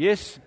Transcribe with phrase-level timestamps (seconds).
[0.00, 0.40] Yes.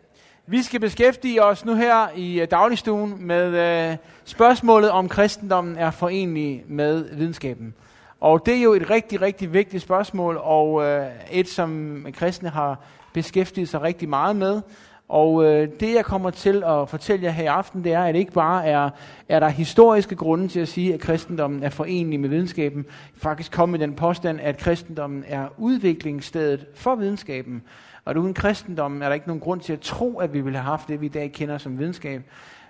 [0.48, 3.46] Vi skal beskæftige os nu her i øh, dagligstuen med
[3.92, 7.74] øh, spørgsmålet om kristendommen er forenlig med videnskaben.
[8.20, 12.80] Og det er jo et rigtig, rigtig vigtigt spørgsmål, og øh, et, som kristne har
[13.14, 14.62] beskæftiget sig rigtig meget med.
[15.10, 18.14] Og øh, det, jeg kommer til at fortælle jer her i aften, det er, at
[18.14, 18.90] det ikke bare er,
[19.30, 22.86] er der historiske grunde til at sige, at kristendommen er forenlig med videnskaben.
[23.18, 27.64] Faktisk kom med den påstand, at kristendommen er udviklingsstedet for videnskaben.
[28.06, 30.70] Og uden kristendommen er der ikke nogen grund til at tro, at vi ville have
[30.70, 32.22] haft det, vi i dag kender som videnskab.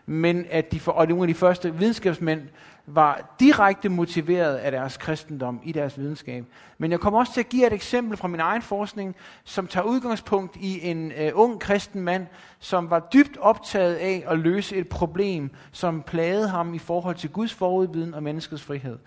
[0.06, 2.42] Men at de, og nogle af de første videnskabsmænd
[2.86, 6.46] var direkte motiveret af deres kristendom i deres videnskab.
[6.78, 9.86] Men jeg kommer også til at give et eksempel fra min egen forskning, som tager
[9.86, 12.28] udgangspunkt i en øh, ung kristen mand,
[12.60, 17.30] som var dybt optaget af at løse et problem, som plagede ham i forhold til
[17.30, 18.98] Guds forudviden og menneskets frihed.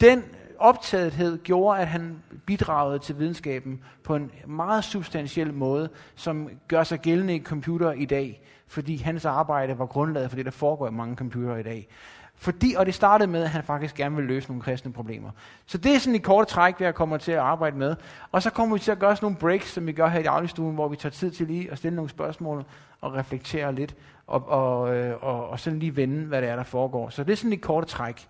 [0.00, 0.24] Den
[0.58, 7.00] optagethed gjorde, at han bidragede til videnskaben på en meget substantiel måde, som gør sig
[7.00, 10.90] gældende i computer i dag, fordi hans arbejde var grundlaget for det, der foregår i
[10.90, 11.88] mange computere i dag.
[12.36, 15.30] Fordi, og det startede med, at han faktisk gerne vil løse nogle kristne problemer.
[15.66, 17.96] Så det er sådan et kort træk, hvad jeg kommer til at arbejde med.
[18.32, 20.22] Og så kommer vi til at gøre sådan nogle breaks, som vi gør her i
[20.22, 22.64] dagligstuen, hvor vi tager tid til lige at stille nogle spørgsmål
[23.00, 23.94] og reflektere lidt,
[24.26, 27.10] og, og, øh, og, og sådan lige vende, hvad det er, der foregår.
[27.10, 28.28] Så det er sådan et kort træk.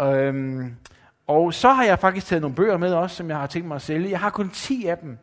[0.00, 0.76] Øhm,
[1.26, 3.74] og så har jeg faktisk taget nogle bøger med også, som jeg har tænkt mig
[3.74, 4.10] at sælge.
[4.10, 5.18] Jeg har kun 10 af dem.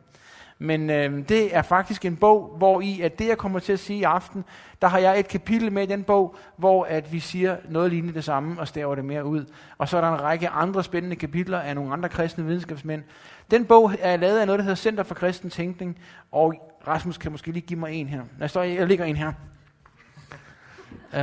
[0.58, 3.78] Men øh, det er faktisk en bog, hvor i at det, jeg kommer til at
[3.78, 4.44] sige i aften,
[4.82, 8.14] der har jeg et kapitel med i den bog, hvor at vi siger noget lignende
[8.14, 9.44] det samme og staver det mere ud.
[9.78, 13.02] Og så er der en række andre spændende kapitler af nogle andre kristne videnskabsmænd.
[13.50, 15.98] Den bog er lavet af noget, der hedder Center for Kristen Tænkning,
[16.32, 16.54] og
[16.86, 18.22] Rasmus kan måske lige give mig en her.
[18.38, 19.32] Der står, jeg ligger en her.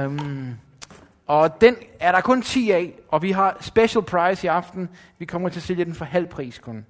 [0.06, 0.56] Um,
[1.32, 4.90] og den er der kun 10 af, og vi har special price i aften.
[5.20, 6.86] Vi kommer til at sælge den for halv pris kun.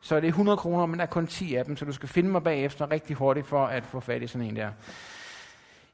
[0.00, 2.08] Så det er 100 kroner, men der er kun 10 af dem, så du skal
[2.08, 4.68] finde mig bagefter rigtig hurtigt for at få fat i sådan en der.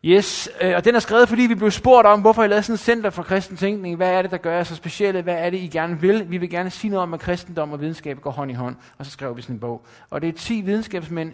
[0.05, 2.75] Yes, øh, og den er skrevet, fordi vi blev spurgt om, hvorfor I lavede sådan
[2.75, 3.97] et center for kristen tænkning.
[3.97, 5.23] Hvad er det, der gør jer så specielle?
[5.23, 6.31] Hvad er det, I gerne vil?
[6.31, 8.77] Vi vil gerne sige noget om, at kristendom og videnskab går hånd i hånd.
[8.99, 9.87] Og så skrev vi sådan en bog.
[10.11, 11.33] Og det er 10 videnskabsmænd,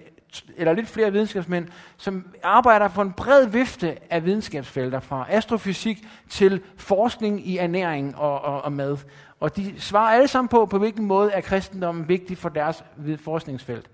[0.56, 6.60] eller lidt flere videnskabsmænd, som arbejder for en bred vifte af videnskabsfelter, fra astrofysik til
[6.76, 8.96] forskning i ernæring og, og, og mad.
[9.40, 12.84] Og de svarer alle sammen på, på hvilken måde er kristendommen vigtig for deres
[13.18, 13.90] forskningsfelt.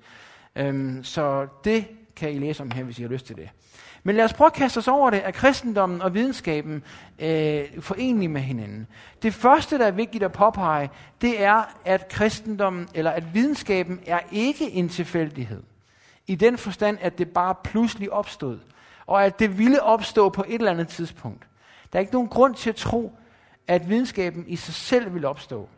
[0.57, 1.87] Øhm, så det
[2.17, 3.49] kan I læse om her, hvis I har lyst til det.
[4.07, 6.83] Men lad os prøve at kaste os over det, at kristendommen og videnskaben
[7.19, 8.87] øh, forenlige med hinanden.
[9.23, 14.21] Det første, der er vigtigt at påpege, det er, at kristendommen, eller at videnskaben er
[14.33, 15.63] ikke en tilfældighed.
[16.27, 18.59] I den forstand, at det bare pludselig opstod.
[19.07, 21.47] Og at det ville opstå på et eller andet tidspunkt.
[21.93, 23.13] Der er ikke nogen grund til at tro,
[23.67, 25.69] at videnskaben i sig selv vil opstå.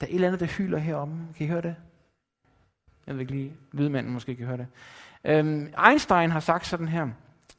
[0.00, 1.28] Der er et eller andet, der hyler heromme.
[1.36, 1.76] Kan I høre det?
[3.06, 4.66] Jeg ved ikke lige, lydmanden måske kan høre det.
[5.24, 7.08] Øhm, Einstein har sagt sådan her,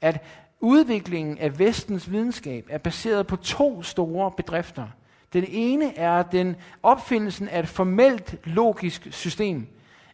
[0.01, 0.23] at
[0.59, 4.87] udviklingen af vestens videnskab er baseret på to store bedrifter.
[5.33, 9.67] Den ene er den opfindelsen af et formelt logisk system.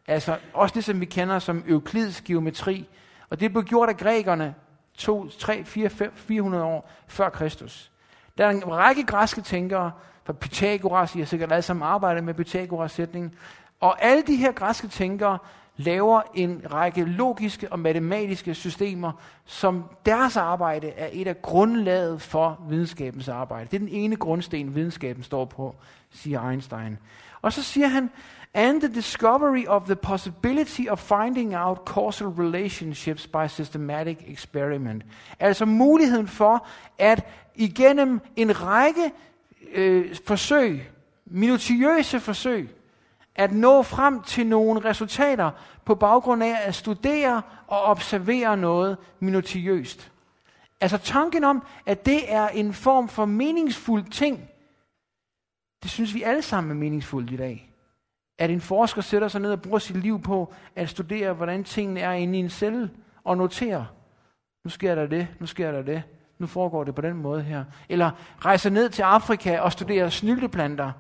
[0.10, 2.88] Altså også det, som vi kender som euklidisk geometri.
[3.30, 4.56] Og det blev gjort af grækerne
[4.94, 7.92] 2, 3, 4, 5, 400 år før Kristus.
[8.38, 9.92] Der er en række græske tænkere,
[10.24, 13.36] fra Pythagoras, I har sikkert alle sammen arbejdet med Pythagoras sætning,
[13.80, 15.38] og alle de her græske tænkere
[15.78, 19.12] laver en række logiske og matematiske systemer,
[19.46, 23.68] som deres arbejde er et af grundlaget for videnskabens arbejde.
[23.72, 25.76] Det er den ene grundsten, videnskaben står på,
[26.12, 26.98] siger Einstein.
[27.42, 28.10] Og så siger han,
[28.54, 35.04] and the discovery of the possibility of finding out causal relationships by systematic experiment.
[35.40, 36.68] Altså muligheden for,
[36.98, 39.12] at igennem en række
[39.72, 40.90] øh, forsøg,
[41.26, 42.70] minutiøse forsøg,
[43.36, 45.52] at nå frem til nogle resultater
[45.86, 50.12] på baggrund af at studere og observere noget minutiøst.
[50.82, 54.50] Altså tanken om, at det er en form for meningsfuld ting,
[55.84, 57.69] det synes vi alle sammen er meningsfuldt i dag.
[58.40, 62.00] At en forsker sætter sig ned og bruger sit liv på at studere, hvordan tingene
[62.00, 62.90] er inde i en celle,
[63.24, 63.88] og notere,
[64.64, 66.04] nu sker der det, nu sker der det,
[66.40, 67.64] nu foregår det på den måde her.
[67.90, 70.92] Eller rejser ned til Afrika og studerer snylteplanter,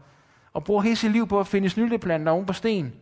[0.53, 2.93] og bruger hele sit liv på at finde snylteplanter oven på sten.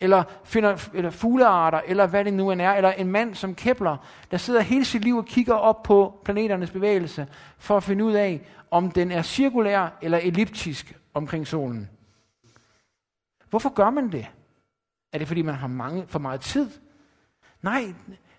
[0.00, 2.72] Eller finder eller fuglearter, eller hvad det nu end er.
[2.72, 3.96] Eller en mand som Kepler,
[4.30, 7.26] der sidder hele sit liv og kigger op på planeternes bevægelse,
[7.58, 11.88] for at finde ud af, om den er cirkulær eller elliptisk omkring solen.
[13.52, 14.26] Hvorfor gør man det?
[15.12, 16.70] Er det fordi, man har mange, for meget tid?
[17.62, 17.94] Nej,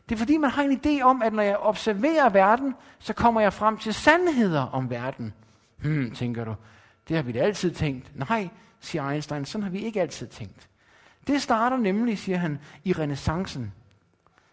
[0.10, 3.42] det er fordi, man har en idé om, at når jeg observerer verden, så kommer
[3.42, 5.34] jeg frem til sandheder om verden.
[5.82, 6.56] Hmm, tænker du.
[7.08, 8.12] Det har vi da altid tænkt.
[8.30, 8.50] Nej,
[8.80, 10.70] siger Einstein, sådan har vi ikke altid tænkt.
[11.28, 13.74] Det starter nemlig, siger han, i renaissancen.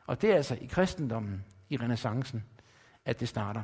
[0.07, 2.45] Og det er altså i kristendommen, i renaissancen,
[3.05, 3.63] at det starter.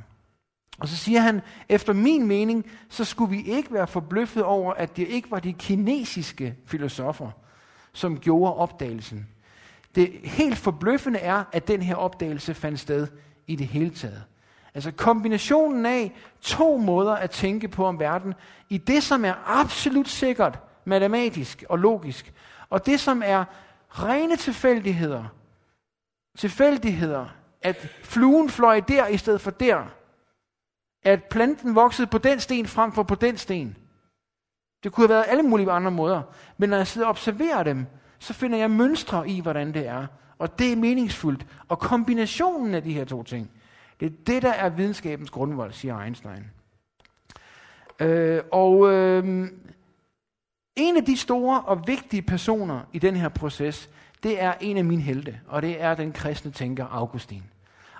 [0.78, 4.96] Og så siger han, efter min mening, så skulle vi ikke være forbløffet over, at
[4.96, 7.30] det ikke var de kinesiske filosofer,
[7.92, 9.28] som gjorde opdagelsen.
[9.94, 13.06] Det helt forbløffende er, at den her opdagelse fandt sted
[13.46, 14.22] i det hele taget.
[14.74, 18.34] Altså kombinationen af to måder at tænke på om verden,
[18.68, 22.32] i det som er absolut sikkert matematisk og logisk,
[22.70, 23.44] og det som er
[23.88, 25.24] rene tilfældigheder.
[26.38, 27.26] Tilfældigheder,
[27.62, 29.95] at fluen fløj der i stedet for der.
[31.06, 33.76] At planten voksede på den sten frem for på den sten.
[34.84, 36.22] Det kunne have været alle mulige andre måder.
[36.58, 37.86] Men når jeg sidder og observerer dem,
[38.18, 40.06] så finder jeg mønstre i, hvordan det er.
[40.38, 41.46] Og det er meningsfuldt.
[41.68, 43.50] Og kombinationen af de her to ting,
[44.00, 46.44] det er det, der er videnskabens grundvold, siger Einstein.
[48.00, 49.48] Øh, og øh,
[50.76, 53.90] en af de store og vigtige personer i den her proces,
[54.22, 57.42] det er en af mine helte, og det er den kristne tænker Augustin.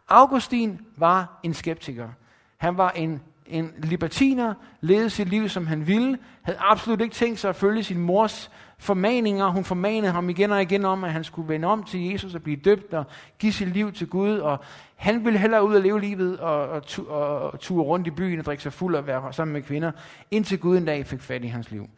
[0.09, 2.09] Augustin var en skeptiker.
[2.57, 7.39] Han var en, en libertiner, levede sit liv, som han ville, havde absolut ikke tænkt
[7.39, 9.49] sig at følge sin mors formaninger.
[9.49, 12.43] Hun formanede ham igen og igen om, at han skulle vende om til Jesus og
[12.43, 13.05] blive døbt og
[13.39, 14.39] give sit liv til Gud.
[14.39, 14.61] Og
[14.97, 18.11] han ville hellere ud og leve livet og, og, tu, og, og ture rundt i
[18.11, 19.93] byen og drikke sig fuld og være sammen med kvinder,
[20.31, 21.89] indtil Gud en dag fik fat i hans liv.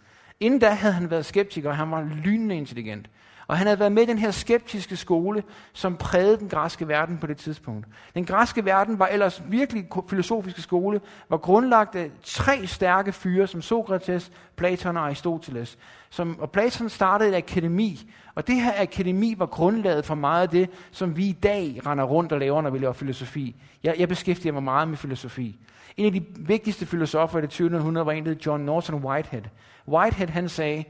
[0.41, 3.11] Inden da havde han været skeptiker, og han var lynende intelligent.
[3.49, 5.43] Og han havde været med i den her skeptiske skole,
[5.73, 7.87] som prægede den græske verden på det tidspunkt.
[8.15, 13.63] Den græske verden var ellers virkelig filosofiske skole, var grundlagt af tre stærke fyre, som
[13.63, 15.79] Sokrates, Platon og Aristoteles.
[16.11, 20.49] Som, og Platon startede et akademi, og det her akademi var grundlaget for meget af
[20.49, 23.57] det, som vi i dag render rundt og laver, når vi laver filosofi.
[23.83, 25.59] Jeg, jeg beskæftiger mig meget med filosofi.
[25.97, 27.77] En af de vigtigste filosofer i det 20.
[27.77, 29.43] århundrede var en, der John Norton Whitehead.
[29.89, 30.85] Whitehead han sagde,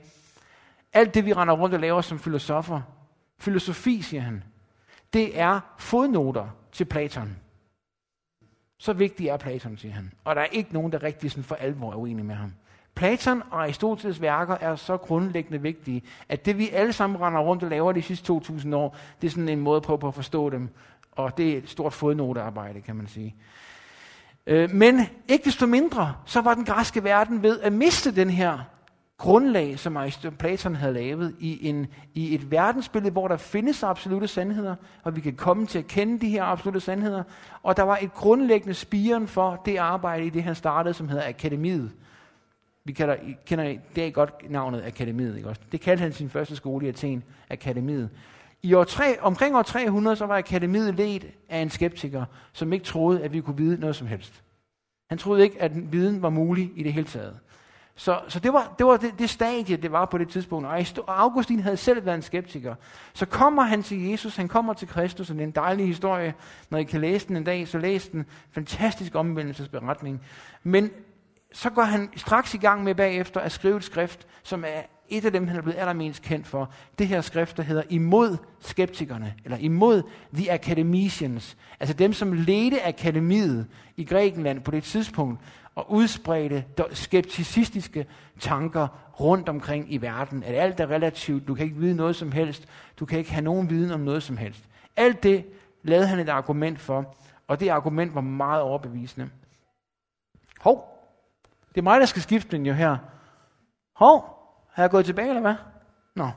[0.93, 2.81] alt det vi render rundt og laver som filosofer,
[3.39, 4.45] filosofi, siger han,
[5.13, 7.37] det er fodnoter til Platon.
[8.79, 10.13] Så vigtig er Platon, siger han.
[10.25, 12.53] Og der er ikke nogen, der rigtig sådan for alvor er uenig med ham.
[12.95, 17.63] Platon og Aristoteles værker er så grundlæggende vigtige, at det vi alle sammen render rundt
[17.63, 20.51] og laver de sidste 2.000 år, det er sådan en måde på, på at forstå
[20.51, 20.69] dem.
[21.13, 23.35] Og det er et stort fodnotearbejde, kan man sige.
[24.47, 28.59] Øh, men ikke desto mindre, så var den græske verden ved at miste den her
[29.19, 29.99] grundlag, som
[30.39, 35.21] Platon havde lavet i, en, i et verdensbillede, hvor der findes absolute sandheder, og vi
[35.21, 37.23] kan komme til at kende de her absolute sandheder.
[37.63, 41.29] Og der var et grundlæggende spiren for det arbejde i det, han startede, som hedder
[41.29, 41.93] Akademiet.
[42.85, 43.17] Vi kalder,
[43.47, 45.37] kender i dag godt navnet Akademiet.
[45.37, 45.61] Ikke også?
[45.73, 48.11] Det kaldte han sin første skole i Athen, Akademiet.
[48.63, 52.85] I år 3, omkring år 300, så var Akademiet ledt af en skeptiker, som ikke
[52.85, 54.43] troede, at vi kunne vide noget som helst.
[55.09, 57.39] Han troede ikke, at viden var mulig i det hele taget.
[57.99, 60.67] Så, så det var, det, var det, det stadie, det var på det tidspunkt.
[60.67, 62.75] Og Augustin havde selv været en skeptiker.
[63.15, 66.35] Så kommer han til Jesus, han kommer til Kristus, og det er en dejlig historie.
[66.71, 68.27] Når I kan læse den en dag, så læs den.
[68.53, 70.21] Fantastisk omvendelsesberetning.
[70.63, 70.91] Men
[71.53, 75.25] så går han straks i gang med bagefter at skrive et skrift, som er et
[75.25, 76.73] af dem, han er blevet allermest kendt for.
[76.99, 80.03] Det her skrift, der hedder Imod skeptikerne, eller Imod
[80.35, 81.57] the Academicians.
[81.81, 83.67] Altså dem, som ledte akademiet
[83.97, 85.41] i Grækenland på det tidspunkt,
[85.79, 88.07] og udspredte skepticistiske
[88.41, 88.89] tanker
[89.21, 90.43] rundt omkring i verden.
[90.43, 93.45] At alt er relativt, du kan ikke vide noget som helst, du kan ikke have
[93.45, 94.65] nogen viden om noget som helst.
[94.97, 95.47] Alt det
[95.83, 97.17] lavede han et argument for,
[97.49, 99.31] og det argument var meget overbevisende.
[100.61, 101.09] Hov,
[101.69, 102.97] det er mig, der skal skifte den jo her.
[103.97, 104.25] Hov,
[104.73, 105.55] har jeg gået tilbage, eller hvad?
[106.17, 106.31] Nå.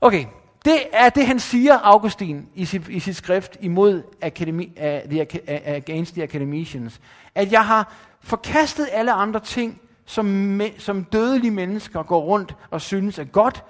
[0.00, 0.26] Okay,
[0.64, 5.20] det er det, han siger, Augustin, i sit, i sit skrift imod Academy, uh, the,
[5.20, 7.00] uh, Against the Academicians.
[7.34, 12.80] At jeg har forkastet alle andre ting, som, me, som dødelige mennesker går rundt og
[12.80, 13.64] synes er godt,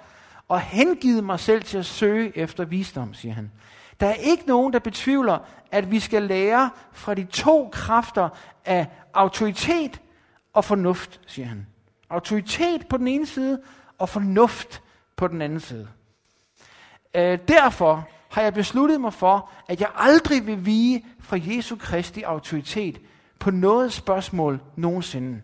[0.47, 3.51] og hengivet mig selv til at søge efter visdom, siger han.
[3.99, 5.39] Der er ikke nogen, der betvivler,
[5.71, 8.29] at vi skal lære fra de to kræfter
[8.65, 10.01] af autoritet
[10.53, 11.67] og fornuft, siger han.
[12.09, 13.61] Autoritet på den ene side,
[13.97, 14.81] og fornuft
[15.15, 15.87] på den anden side.
[17.15, 22.21] Øh, derfor har jeg besluttet mig for, at jeg aldrig vil vige fra Jesu Kristi
[22.21, 22.99] autoritet
[23.43, 25.41] på noget spørgsmål nogensinde.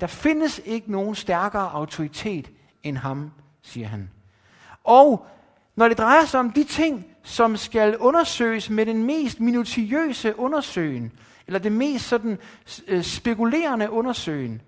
[0.00, 2.50] Der findes ikke nogen stærkere autoritet
[2.82, 3.30] end ham,
[3.62, 4.10] siger han.
[4.84, 5.26] Og
[5.76, 11.12] når det drejer sig om de ting, som skal undersøges med den mest minutiøse undersøgen,
[11.46, 12.38] eller det mest sådan
[12.88, 14.62] øh, spekulerende undersøgen,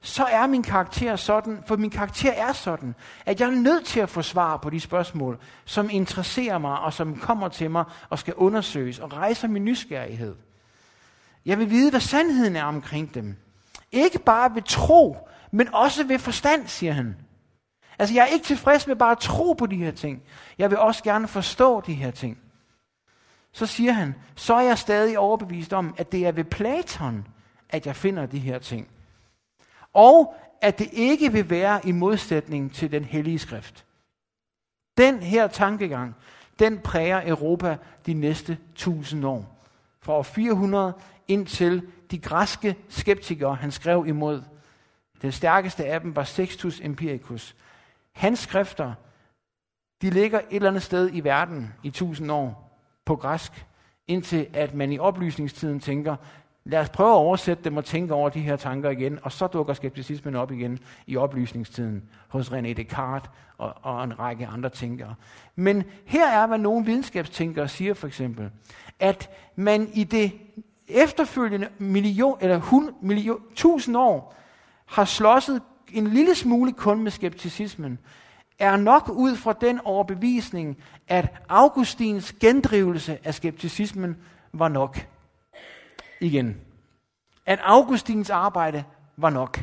[0.00, 2.94] så er min karakter sådan, for min karakter er sådan,
[3.26, 6.92] at jeg er nødt til at få svar på de spørgsmål, som interesserer mig, og
[6.92, 10.34] som kommer til mig og skal undersøges, og rejser min nysgerrighed.
[11.48, 13.36] Jeg vil vide, hvad sandheden er omkring dem.
[13.92, 15.16] Ikke bare ved tro,
[15.50, 17.16] men også ved forstand, siger han.
[17.98, 20.22] Altså, jeg er ikke tilfreds med bare at tro på de her ting.
[20.58, 22.38] Jeg vil også gerne forstå de her ting.
[23.52, 27.26] så siger han, så er jeg stadig overbevist om, at det er ved Platon,
[27.68, 28.88] at jeg finder de her ting.
[29.92, 33.84] Og at det ikke vil være i modsætning til den hellige skrift.
[34.98, 36.14] Den her tankegang,
[36.58, 37.76] den præger Europa
[38.06, 39.58] de næste tusind år.
[40.00, 40.92] Fra år 400
[41.28, 44.42] indtil de græske skeptikere, han skrev imod.
[45.22, 47.56] Den stærkeste af dem var Sextus Empiricus.
[48.12, 48.94] Hans skrifter,
[50.02, 53.66] de ligger et eller andet sted i verden i tusind år på græsk,
[54.06, 56.16] indtil at man i oplysningstiden tænker,
[56.64, 59.46] lad os prøve at oversætte dem og tænke over de her tanker igen, og så
[59.46, 65.14] dukker skepticismen op igen i oplysningstiden hos René Descartes og, og en række andre tænkere.
[65.56, 68.50] Men her er, hvad nogle videnskabstænkere siger for eksempel,
[69.00, 70.32] at man i det
[70.88, 74.34] efterfølgende million, eller hun, million, tusind år
[74.86, 77.98] har slåsset en lille smule kun med skepticismen,
[78.58, 84.16] er nok ud fra den overbevisning, at Augustins gendrivelse af skepticismen
[84.52, 85.06] var nok.
[86.20, 86.60] Igen.
[87.46, 88.84] At Augustins arbejde
[89.16, 89.60] var nok.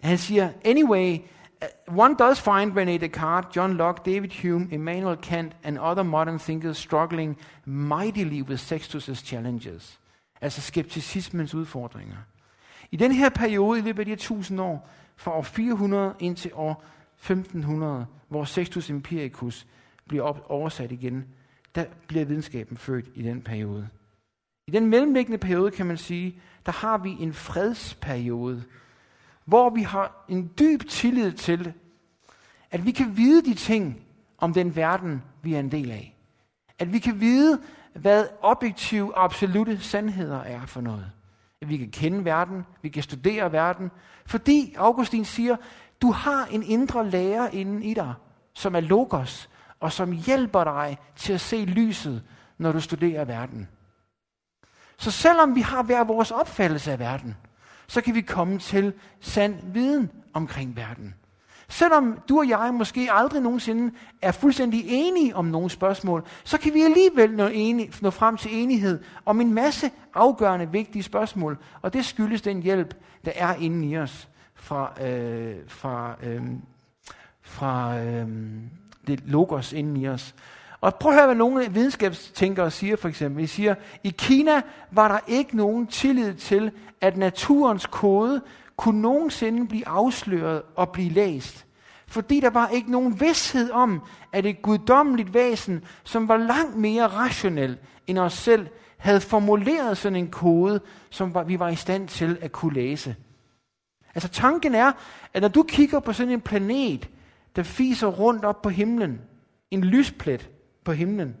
[0.00, 1.18] Han siger, anyway,
[1.64, 6.38] Uh, one does find René Descartes, John Locke, David Hume, Immanuel Kant and other modern
[6.38, 9.98] thinkers struggling mightily with Sextus' challenges.
[10.40, 12.16] Altså skepticismens udfordringer.
[12.90, 16.50] I den her periode, i løbet af de her tusind år, fra år 400 indtil
[16.54, 16.84] år
[17.16, 19.66] 1500, hvor Sextus Empiricus
[20.08, 21.24] bliver oversat igen,
[21.74, 23.88] der bliver videnskaben født i den periode.
[24.66, 28.64] I den mellemliggende periode, kan man sige, der har vi en fredsperiode,
[29.44, 31.72] hvor vi har en dyb tillid til,
[32.70, 34.00] at vi kan vide de ting
[34.38, 36.16] om den verden, vi er en del af.
[36.78, 37.60] At vi kan vide,
[37.94, 41.10] hvad objektive, absolute sandheder er for noget.
[41.60, 43.90] At vi kan kende verden, vi kan studere verden,
[44.26, 45.56] fordi Augustin siger,
[46.02, 48.14] du har en indre lærer inden i dig,
[48.52, 52.22] som er logos, og som hjælper dig til at se lyset,
[52.58, 53.68] når du studerer verden.
[54.96, 57.36] Så selvom vi har hver vores opfattelse af verden,
[57.94, 61.14] så kan vi komme til sand viden omkring verden.
[61.68, 66.74] Selvom du og jeg måske aldrig nogensinde er fuldstændig enige om nogle spørgsmål, så kan
[66.74, 71.58] vi alligevel nå, enige, nå frem til enighed om en masse afgørende vigtige spørgsmål.
[71.82, 76.42] Og det skyldes den hjælp, der er inde i os fra, øh, fra, øh,
[77.42, 78.28] fra øh,
[79.06, 80.34] det logos inde i os.
[80.84, 83.42] Og prøv at høre, hvad nogle videnskabstænkere siger for eksempel.
[83.42, 88.42] De siger, i Kina var der ikke nogen tillid til, at naturens kode
[88.76, 91.66] kunne nogensinde blive afsløret og blive læst.
[92.06, 97.06] Fordi der var ikke nogen vidshed om, at et guddommeligt væsen, som var langt mere
[97.06, 102.38] rationel end os selv, havde formuleret sådan en kode, som vi var i stand til
[102.40, 103.16] at kunne læse.
[104.14, 104.92] Altså tanken er,
[105.34, 107.08] at når du kigger på sådan en planet,
[107.56, 109.20] der fiser rundt op på himlen,
[109.70, 110.50] en lysplet
[110.84, 111.36] på himlen,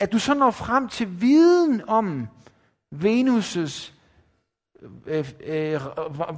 [0.00, 2.28] at du så når frem til viden om
[2.94, 3.92] Venus'
[5.06, 5.80] øh, øh,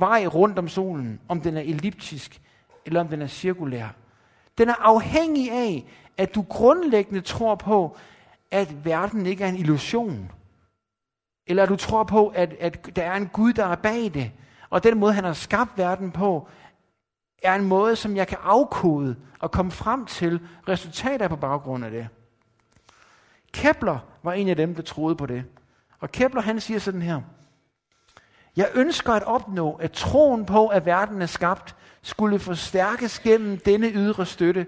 [0.01, 2.41] vej rundt om solen, om den er elliptisk
[2.87, 3.89] eller om den er cirkulær.
[4.59, 5.87] Den er afhængig af,
[6.17, 7.97] at du grundlæggende tror på,
[8.51, 10.33] at verden ikke er en illusion.
[11.47, 14.33] Eller at du tror på, at, at der er en Gud, der er bag det.
[14.71, 16.49] Og den måde, han har skabt verden på,
[17.43, 21.91] er en måde, som jeg kan afkode og komme frem til resultater på baggrund af
[21.91, 22.09] det.
[23.53, 25.45] Kepler var en af dem, der troede på det.
[26.01, 27.21] Og Kepler han siger sådan her.
[28.57, 33.89] Jeg ønsker at opnå, at troen på, at verden er skabt, skulle forstærkes gennem denne
[33.89, 34.67] ydre støtte,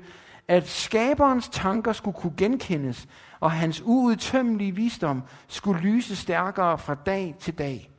[0.49, 3.09] at skaberens tanker skulle kunne genkendes,
[3.41, 7.91] og hans uudtømmelige visdom skulle lyse stærkere fra dag til dag.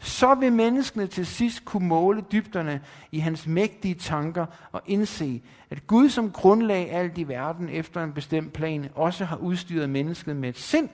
[0.00, 2.80] Så vil menneskene til sidst kunne måle dybderne
[3.12, 8.12] i hans mægtige tanker og indse, at Gud som grundlag alt i verden efter en
[8.12, 10.88] bestemt plan også har udstyret mennesket med et sind,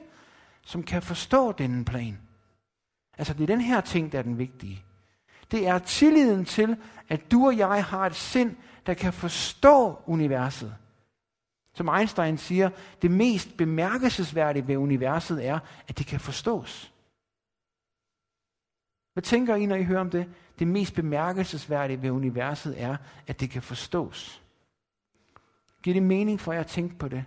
[0.62, 2.18] som kan forstå denne plan.
[3.18, 4.84] Altså det er den her ting, der er den vigtige.
[5.50, 6.76] Det er tilliden til,
[7.08, 8.56] at du og jeg har et sind,
[8.87, 10.75] der kan forstå universet.
[11.75, 12.70] Som Einstein siger,
[13.02, 15.58] det mest bemærkelsesværdige ved universet er,
[15.88, 16.93] at det kan forstås.
[19.14, 20.30] Hvad tænker I, når I hører om det?
[20.59, 24.42] Det mest bemærkelsesværdige ved universet er, at det kan forstås.
[25.83, 27.25] Giver det mening for jer at tænke på det?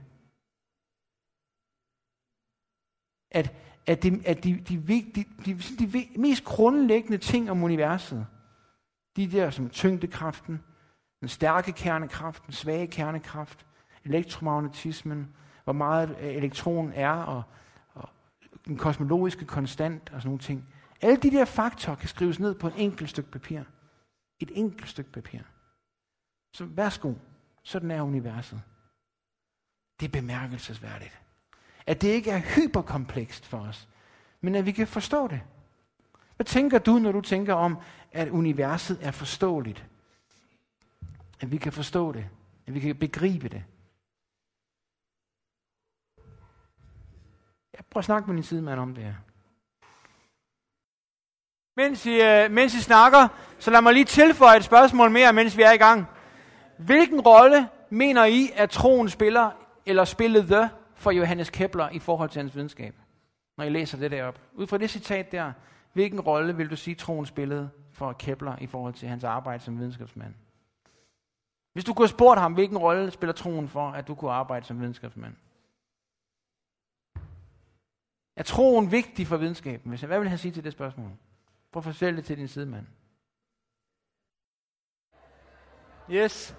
[3.31, 3.53] At,
[3.85, 8.27] at, de, at de, de, de, de, de, de mest grundlæggende ting om universet,
[9.15, 10.63] de der som tyngdekraften,
[11.19, 13.65] den stærke kernekraft, den svage kernekraft,
[14.05, 17.43] elektromagnetismen, hvor meget øh, elektronen er, og,
[17.93, 18.09] og
[18.65, 20.67] den kosmologiske konstant og sådan nogle ting.
[21.01, 23.63] Alle de der faktorer kan skrives ned på et enkelt stykke papir.
[24.39, 25.39] Et enkelt stykke papir.
[26.53, 27.13] Så værsgo,
[27.63, 28.61] sådan er universet.
[29.99, 31.21] Det er bemærkelsesværdigt.
[31.85, 33.89] At det ikke er hyperkomplekst for os,
[34.41, 35.41] men at vi kan forstå det.
[36.35, 37.77] Hvad tænker du, når du tænker om,
[38.11, 39.85] at universet er forståeligt?
[41.39, 42.29] At vi kan forstå det.
[42.67, 43.63] At vi kan begribe det.
[47.73, 49.15] Jeg prøver at snakke med din sidemand om det her.
[51.77, 53.27] Mens I, øh, mens I snakker,
[53.59, 56.05] så lad mig lige tilføje et spørgsmål mere, mens vi er i gang.
[56.77, 59.51] Hvilken rolle mener I, at troen spiller,
[59.85, 62.95] eller spillede for Johannes Kepler i forhold til hans videnskab?
[63.57, 64.39] Når I læser det derop.
[64.53, 65.51] Ud fra det citat der,
[65.93, 69.79] hvilken rolle vil du sige, troen spillede for Kepler i forhold til hans arbejde som
[69.79, 70.33] videnskabsmand?
[71.73, 74.65] Hvis du kunne have spurgt ham, hvilken rolle spiller troen for, at du kunne arbejde
[74.65, 75.33] som videnskabsmand?
[78.35, 79.97] Er troen vigtig for videnskaben?
[79.97, 81.11] Hvad vil han sige til det spørgsmål?
[81.71, 82.85] Prøv at fortælle det til din sidemand.
[86.11, 86.55] Yes.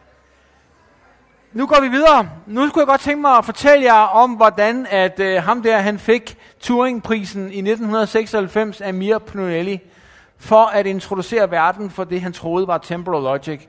[1.52, 2.30] Nu går vi videre.
[2.46, 5.78] Nu skulle jeg godt tænke mig at fortælle jer om, hvordan at øh, ham der,
[5.78, 9.80] han fik Turingprisen i 1996 af Mir Pnulli
[10.36, 13.68] for at introducere verden for det, han troede var temporal logic.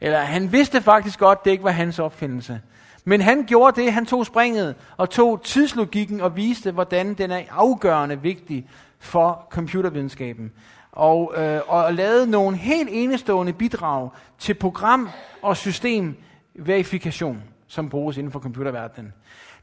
[0.00, 2.60] Eller han vidste faktisk godt, det ikke var hans opfindelse.
[3.04, 7.42] Men han gjorde det, han tog springet og tog tidslogikken og viste, hvordan den er
[7.50, 8.68] afgørende vigtig
[8.98, 10.52] for computervidenskaben.
[10.98, 15.08] Og, øh, og lavet nogle helt enestående bidrag til program-
[15.42, 19.12] og systemverifikation, som bruges inden for computerverdenen.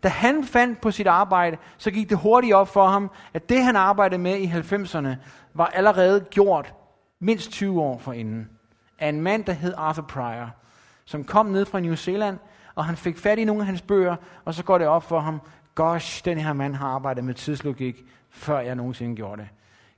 [0.03, 3.63] Da han fandt på sit arbejde, så gik det hurtigt op for ham, at det
[3.63, 5.15] han arbejdede med i 90'erne,
[5.53, 6.73] var allerede gjort
[7.19, 8.49] mindst 20 år forinden
[8.99, 10.49] af en mand, der hed Arthur Pryor,
[11.05, 12.37] som kom ned fra New Zealand,
[12.75, 14.15] og han fik fat i nogle af hans bøger,
[14.45, 15.41] og så går det op for ham,
[15.75, 19.49] gosh, den her mand har arbejdet med tidslogik, før jeg nogensinde gjorde det.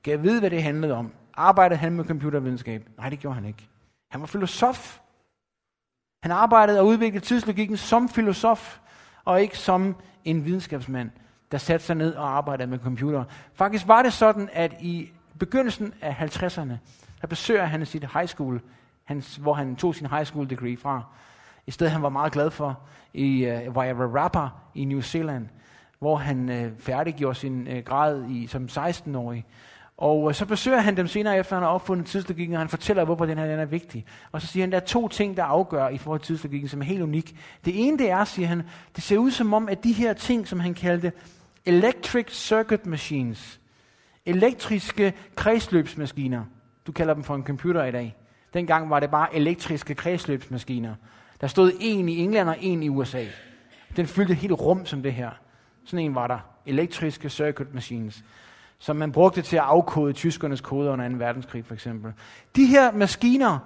[0.04, 1.12] Kan jeg vide, hvad det handlede om?
[1.38, 2.90] Arbejdede han med computervidenskab?
[2.98, 3.68] Nej, det gjorde han ikke.
[4.12, 5.00] Han var filosof.
[6.24, 8.80] Han arbejdede og udviklede tidslogikken som filosof,
[9.26, 11.10] og ikke som en videnskabsmand,
[11.52, 13.24] der satte sig ned og arbejdede med computer.
[13.54, 16.74] Faktisk var det sådan, at i begyndelsen af 50'erne,
[17.22, 18.62] der besøger han sit high school,
[19.04, 21.04] hans, hvor han tog sin high school degree fra.
[21.68, 22.80] I stedet han var meget glad for,
[23.14, 25.48] i, uh, var jeg rapper i New Zealand,
[26.00, 29.46] hvor han uh, færdiggjorde sin uh, grad i, som 16-årig.
[29.98, 33.06] Og øh, så besøger han dem senere efter, han har opfundet tidslogikken, og han fortæller,
[33.06, 34.06] hvorfor den her den er vigtig.
[34.32, 36.82] Og så siger han, der er to ting, der afgør i forhold til tidslogikken, som
[36.82, 37.36] er helt unik.
[37.66, 38.64] Det ene det er, siger han,
[38.96, 41.12] det ser ud som om, at de her ting, som han kaldte
[41.66, 43.60] electric circuit machines,
[44.26, 46.44] elektriske kredsløbsmaskiner,
[46.88, 48.16] du kalder dem for en computer i dag.
[48.54, 50.96] Dengang var det bare elektriske kredsløbsmaskiner.
[51.42, 53.26] Der stod en i England og en i USA.
[53.96, 55.30] Den fyldte et helt rum som det her.
[55.86, 56.40] Sådan en var der.
[56.66, 58.24] Elektriske circuit machines.
[58.80, 61.16] Som man brugte til at afkode tyskernes koder under 2.
[61.16, 62.14] verdenskrig for eksempel.
[62.56, 63.60] De her maskiner,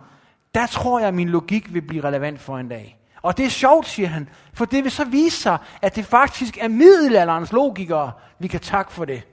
[0.56, 2.98] der tror jeg, at min logik vil blive relevant for en dag.
[3.22, 6.58] Og det er sjovt, siger han, for det vil så vise sig, at det faktisk
[6.58, 9.28] er middelalderens logikere, vi kan takke for det.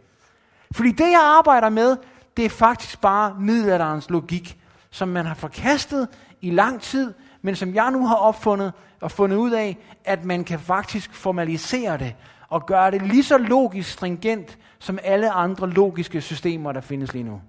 [0.70, 1.96] Fordi det, jeg arbejder med,
[2.36, 4.58] det er faktisk bare middelalderens logik,
[4.90, 6.08] som man har forkastet
[6.40, 10.44] i lang tid, men som jeg nu har opfundet og fundet ud af, at man
[10.44, 12.14] kan faktisk formalisere det
[12.48, 17.24] og gøre det lige så logisk stringent som alle andre logiske systemer, der findes lige
[17.24, 17.40] nu.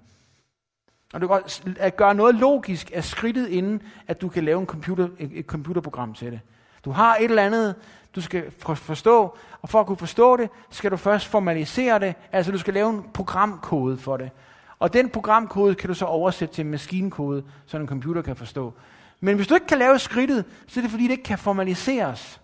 [1.12, 1.40] Og du kan
[1.78, 6.14] at gøre noget logisk er skridtet inden, at du kan lave en computer, et, computerprogram
[6.14, 6.40] til det.
[6.84, 7.74] Du har et eller andet,
[8.14, 12.52] du skal forstå, og for at kunne forstå det, skal du først formalisere det, altså
[12.52, 14.30] du skal lave en programkode for det.
[14.78, 18.72] Og den programkode kan du så oversætte til en maskinkode, så en computer kan forstå.
[19.20, 22.40] Men hvis du ikke kan lave skridtet, så er det fordi, det ikke kan formaliseres.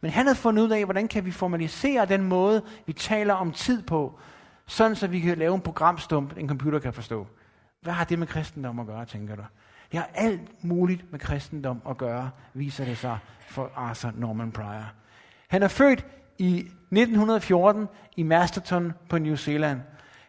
[0.00, 3.52] Men han havde fundet ud af, hvordan kan vi formalisere den måde, vi taler om
[3.52, 4.18] tid på,
[4.66, 7.26] sådan så vi kan lave en programstump, en computer kan forstå.
[7.80, 9.42] Hvad har det med kristendom at gøre, tænker du?
[9.92, 14.92] Det har alt muligt med kristendom at gøre, viser det sig for Arthur Norman Pryor.
[15.48, 16.06] Han er født
[16.38, 19.80] i 1914 i Masterton på New Zealand.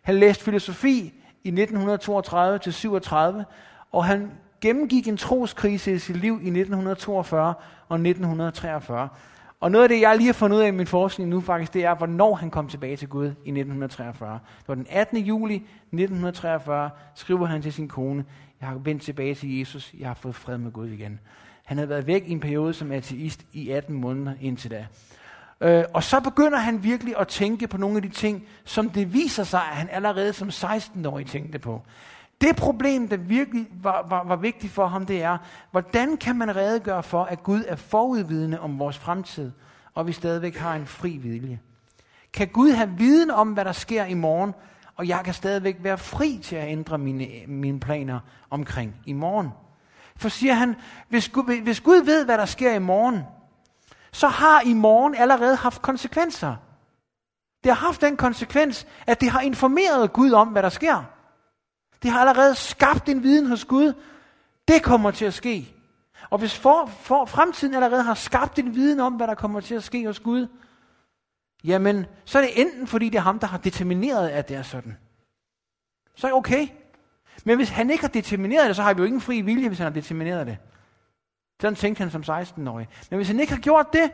[0.01, 3.45] Han læste filosofi i 1932 til 37,
[3.91, 7.53] og han gennemgik en troskrise i sit liv i 1942
[7.89, 9.09] og 1943.
[9.59, 11.73] Og noget af det, jeg lige har fundet ud af i min forskning nu faktisk,
[11.73, 14.39] det er, hvornår han kom tilbage til Gud i 1943.
[14.59, 15.17] Det var den 18.
[15.17, 18.25] juli 1943, skriver han til sin kone,
[18.61, 21.19] jeg har vendt tilbage til Jesus, jeg har fået fred med Gud igen.
[21.65, 24.87] Han havde været væk i en periode som ateist i 18 måneder indtil da.
[25.61, 29.13] Øh, og så begynder han virkelig at tænke på nogle af de ting, som det
[29.13, 31.81] viser sig, at han allerede som 16-årig tænkte på.
[32.41, 35.37] Det problem, der virkelig var, var, var vigtigt for ham, det er,
[35.71, 39.51] hvordan kan man redegøre for, at Gud er forudvidende om vores fremtid,
[39.93, 41.59] og vi stadigvæk har en fri vilje?
[42.33, 44.53] Kan Gud have viden om, hvad der sker i morgen,
[44.95, 48.19] og jeg kan stadigvæk være fri til at ændre mine, mine planer
[48.49, 49.49] omkring i morgen?
[50.15, 50.75] For siger han,
[51.09, 53.23] hvis Gud, hvis Gud ved, hvad der sker i morgen,
[54.11, 56.55] så har i morgen allerede haft konsekvenser.
[57.63, 61.03] Det har haft den konsekvens, at det har informeret Gud om, hvad der sker.
[62.03, 63.93] Det har allerede skabt en viden hos Gud.
[64.67, 65.73] Det kommer til at ske.
[66.29, 69.75] Og hvis for, for, fremtiden allerede har skabt en viden om, hvad der kommer til
[69.75, 70.47] at ske hos Gud,
[71.63, 74.63] jamen, så er det enten fordi det er ham, der har determineret, at det er
[74.63, 74.97] sådan.
[76.15, 76.67] Så er det okay.
[77.43, 79.77] Men hvis han ikke har determineret det, så har vi jo ingen fri vilje, hvis
[79.77, 80.57] han har determineret det.
[81.61, 82.87] Sådan tænkte han som 16-årig.
[83.09, 84.11] Men hvis han ikke har gjort det,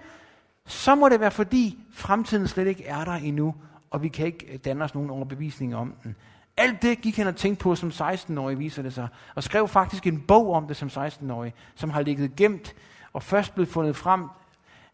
[0.65, 3.55] så må det være fordi fremtiden slet ikke er der endnu,
[3.89, 6.15] og vi kan ikke danne os nogen overbevisninger om den.
[6.57, 9.07] Alt det gik han og tænkte på som 16-årig, viser det sig.
[9.35, 12.75] Og skrev faktisk en bog om det som 16-årig, som har ligget gemt
[13.13, 14.25] og først blev fundet frem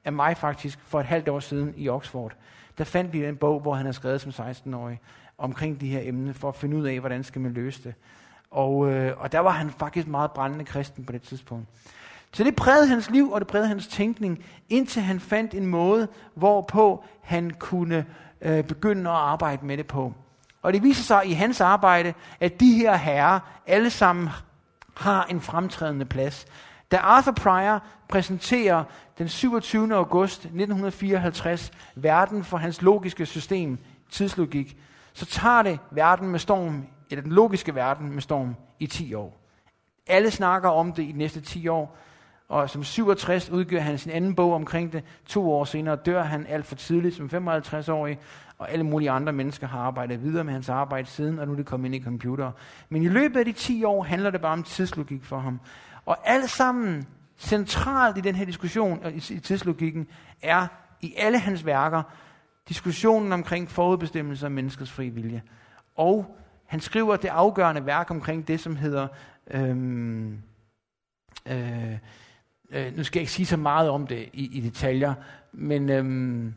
[0.06, 2.36] af mig faktisk for et halvt år siden i Oxford.
[2.78, 5.00] Der fandt vi en bog, hvor han har skrevet som 16-årig
[5.38, 7.94] omkring de her emner, for at finde ud af, hvordan skal man løse det.
[8.52, 11.68] Og, øh, og der var han faktisk meget brændende kristen på det tidspunkt.
[12.34, 16.08] Så det prægede hans liv, og det prægede hans tænkning, indtil han fandt en måde,
[16.36, 18.06] hvorpå han kunne
[18.42, 20.14] øh, begynde at arbejde med det på.
[20.62, 24.30] Og det viser sig i hans arbejde, at de her herrer alle sammen
[24.98, 26.46] har en fremtrædende plads.
[26.92, 28.84] Da Arthur Pryor præsenterer
[29.18, 29.96] den 27.
[29.96, 33.78] august 1954 verden for hans logiske system,
[34.10, 34.78] tidslogik,
[35.14, 39.38] så tager det verden med storm, eller den logiske verden med storm, i 10 år.
[40.08, 41.98] Alle snakker om det i de næste 10 år,
[42.50, 45.04] og som 67 udgiver han sin anden bog omkring det.
[45.26, 48.20] To år senere dør han alt for tidligt som 55-årig,
[48.60, 51.58] og alle mulige andre mennesker har arbejdet videre med hans arbejde siden, og nu er
[51.58, 52.52] det kommet ind i computer.
[52.90, 55.60] Men i løbet af de 10 år handler det bare om tidslogik for ham.
[56.06, 60.08] Og alt sammen centralt i den her diskussion, øh, i tidslogikken,
[60.42, 60.68] er
[61.02, 62.04] i alle hans værker,
[62.70, 65.42] diskussionen omkring forudbestemmelse af menneskets fri vilje.
[65.96, 69.08] Og han skriver det afgørende værk omkring det, som hedder...
[69.52, 70.42] Øhm,
[71.46, 71.98] øh,
[72.72, 75.14] øh, nu skal jeg ikke sige så meget om det i, i detaljer,
[75.52, 76.54] men øhm,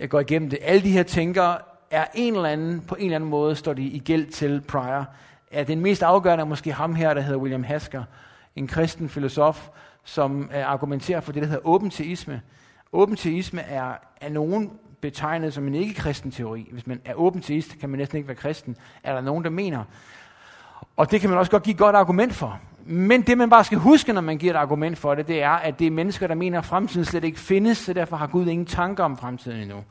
[0.00, 0.58] jeg går igennem det.
[0.62, 1.58] Alle de her tænkere
[1.90, 5.06] er en eller anden, på en eller anden måde står de i gæld til Pryor.
[5.50, 8.04] Er den mest afgørende er måske ham her, der hedder William Hasker,
[8.56, 9.68] en kristen filosof,
[10.04, 12.42] som øh, argumenterer for det, der hedder åben teisme.
[12.92, 16.68] Åben teisme er af nogen betegnet som en ikke-kristen teori.
[16.72, 18.76] Hvis man er åben teist, kan man næsten ikke være kristen.
[19.02, 19.84] Er der nogen, der mener.
[20.96, 22.60] Og det kan man også godt give et godt argument for.
[22.92, 25.50] Men det man bare skal huske, når man giver et argument for det, det er,
[25.50, 28.46] at det er mennesker, der mener, at fremtiden slet ikke findes, så derfor har Gud
[28.46, 29.84] ingen tanker om fremtiden endnu.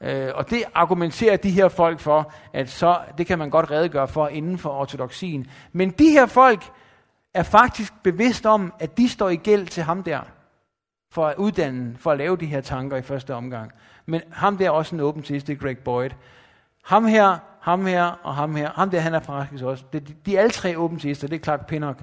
[0.00, 4.08] Øh, og det argumenterer de her folk for, at så, det kan man godt redegøre
[4.08, 5.46] for inden for ortodoxien.
[5.72, 6.64] Men de her folk
[7.34, 10.20] er faktisk bevidst om, at de står i gæld til ham der,
[11.12, 13.72] for at uddanne, for at lave de her tanker i første omgang.
[14.06, 16.10] Men ham der er også en åben til, Greg Boyd.
[16.84, 18.70] Ham her, ham her og ham her.
[18.74, 19.84] Ham der, han er faktisk også.
[19.92, 21.98] De, de er alle tre åben det er Clark Pinnock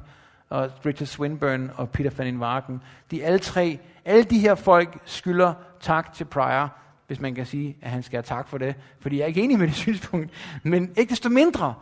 [0.49, 2.81] og Richard Swinburne og Peter van den
[3.12, 6.73] De alle tre, alle de her folk skylder tak til Pryor,
[7.08, 9.41] hvis man kan sige, at han skal have tak for det, fordi jeg er ikke
[9.41, 10.31] enig med det synspunkt.
[10.63, 11.73] Men ikke desto mindre,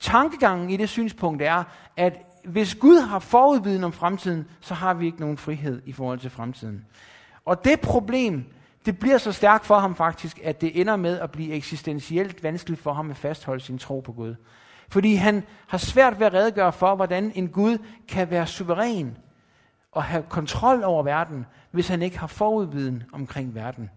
[0.00, 1.64] tankegangen i det synspunkt er,
[1.96, 6.18] at hvis Gud har forudviden om fremtiden, så har vi ikke nogen frihed i forhold
[6.18, 6.84] til fremtiden.
[7.44, 8.44] Og det problem,
[8.86, 12.80] det bliver så stærkt for ham faktisk, at det ender med at blive eksistentielt vanskeligt
[12.80, 14.34] for ham at fastholde sin tro på Gud.
[14.88, 19.16] Fordi han har svært ved at redegøre for, hvordan en Gud kan være suveræn
[19.92, 23.90] og have kontrol over verden, hvis han ikke har forudviden omkring verden.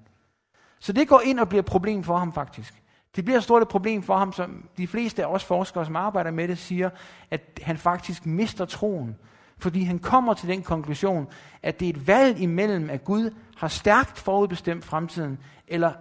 [0.80, 2.84] Så det går ind og bliver et problem for ham faktisk.
[3.15, 6.32] Det bliver et stort problem for ham, som de fleste af os forskere, som arbejder
[6.32, 6.89] med det, siger,
[7.32, 9.15] at han faktisk mister troen.
[9.58, 11.27] Fordi han kommer til den konklusion,
[11.63, 15.91] at det er et valg imellem, at Gud har stærkt forudbestemt fremtiden, eller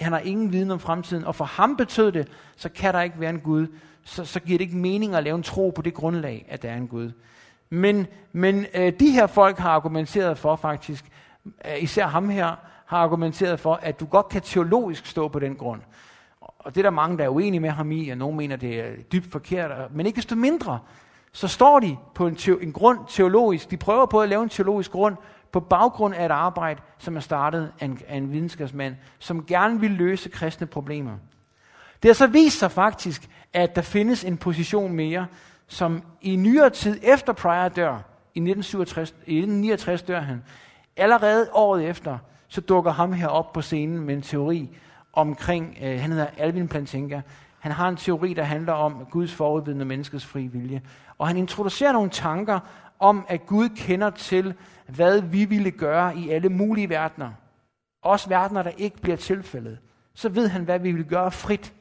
[0.00, 3.20] han har ingen viden om fremtiden, og for ham betød det, så kan der ikke
[3.20, 3.66] være en Gud,
[4.04, 6.70] så, så giver det ikke mening at lave en tro på det grundlag, at der
[6.70, 7.10] er en Gud.
[7.70, 11.04] Men, men øh, de her folk har argumenteret for faktisk,
[11.44, 12.54] øh, især ham her,
[12.86, 15.80] har argumenteret for, at du godt kan teologisk stå på den grund.
[16.40, 18.80] Og det er der mange, der er uenige med ham i, og nogen mener, det
[18.80, 19.94] er dybt forkert.
[19.94, 20.78] Men ikke desto mindre,
[21.32, 23.70] så står de på en, te- en grund teologisk.
[23.70, 25.16] De prøver på at lave en teologisk grund
[25.54, 29.80] på baggrund af et arbejde, som er startet af en, af en videnskabsmand, som gerne
[29.80, 31.12] vil løse kristne problemer.
[32.02, 35.26] Det har så vist sig faktisk, at der findes en position mere,
[35.66, 37.94] som i nyere tid efter Pryor dør,
[38.34, 40.42] i 1967, i 1969 dør han,
[40.96, 44.76] allerede året efter, så dukker ham her op på scenen med en teori
[45.12, 47.20] omkring, øh, han hedder Alvin Plantinga,
[47.58, 50.82] han har en teori, der handler om Guds forudvidende menneskets fri vilje.
[51.18, 52.60] Og han introducerer nogle tanker
[52.98, 54.54] om, at Gud kender til,
[54.86, 57.30] hvad vi ville gøre i alle mulige verdener.
[58.02, 59.78] Også verdener, der ikke bliver tilfældet.
[60.14, 61.72] Så ved han, hvad vi vil gøre frit.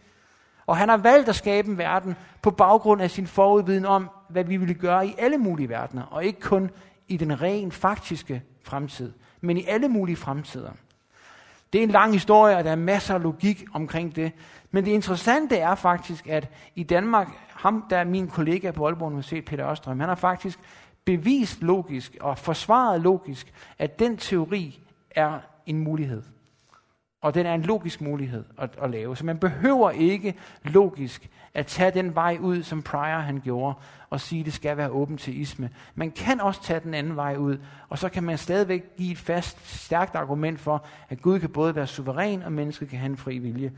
[0.65, 4.43] Og han har valgt at skabe en verden på baggrund af sin forudviden om, hvad
[4.43, 6.71] vi ville gøre i alle mulige verdener, og ikke kun
[7.07, 9.11] i den rent faktiske fremtid.
[9.41, 10.71] men i alle mulige fremtider.
[11.73, 14.31] Det er en lang historie, og der er masser af logik omkring det.
[14.71, 19.07] Men det interessante er faktisk, at i Danmark, ham der er min kollega på Aalborg
[19.07, 20.59] Universitet, Peter Østrøm, han har faktisk
[21.05, 24.79] bevist logisk og forsvaret logisk, at den teori
[25.11, 26.23] er en mulighed.
[27.21, 29.17] Og den er en logisk mulighed at, at lave.
[29.17, 33.75] Så man behøver ikke logisk at tage den vej ud, som Pryor han gjorde,
[34.09, 35.69] og sige, at det skal være åben til isme.
[35.95, 37.57] Man kan også tage den anden vej ud,
[37.89, 41.75] og så kan man stadigvæk give et fast, stærkt argument for, at Gud kan både
[41.75, 43.71] være suveræn, og mennesket kan have en fri vilje.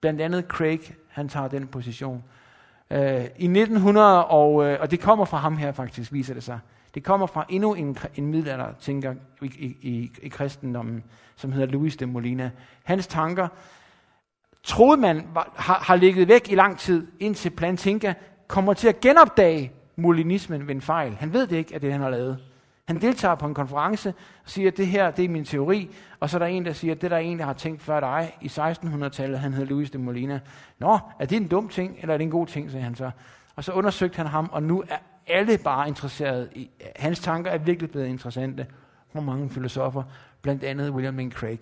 [0.00, 2.24] Blandt andet Craig, han tager den position.
[2.90, 6.58] Øh, I 1900, og, øh, og det kommer fra ham her faktisk, viser det sig.
[6.94, 11.04] Det kommer fra endnu en, en middelalder tænker i, i, i, i kristendommen,
[11.36, 12.50] som hedder Louis de Molina.
[12.84, 13.48] Hans tanker
[14.62, 18.14] troede man var, har, har ligget væk i lang tid, indtil Plantinga
[18.46, 21.14] kommer til at genopdage molinismen ved en fejl.
[21.14, 22.38] Han ved det ikke, at det han har lavet.
[22.90, 24.08] Han deltager på en konference
[24.44, 26.72] og siger, at det her det er min teori, og så er der en, der
[26.72, 29.68] siger, at det der er en, der har tænkt før dig i 1600-tallet, han hedder
[29.68, 30.40] Louis de Molina.
[30.78, 33.10] Nå, er det en dum ting, eller er det en god ting, sagde han så.
[33.56, 37.58] Og så undersøgte han ham, og nu er alle bare interesseret i, hans tanker er
[37.58, 38.66] virkelig blevet interessante
[39.12, 40.02] for mange filosofer,
[40.42, 41.60] blandt andet William Lane Craig.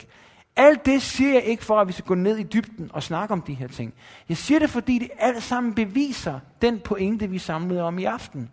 [0.56, 3.32] Alt det siger jeg ikke for, at vi skal gå ned i dybden og snakke
[3.32, 3.94] om de her ting.
[4.28, 8.50] Jeg siger det, fordi det alt sammen beviser den pointe, vi samlede om i aften.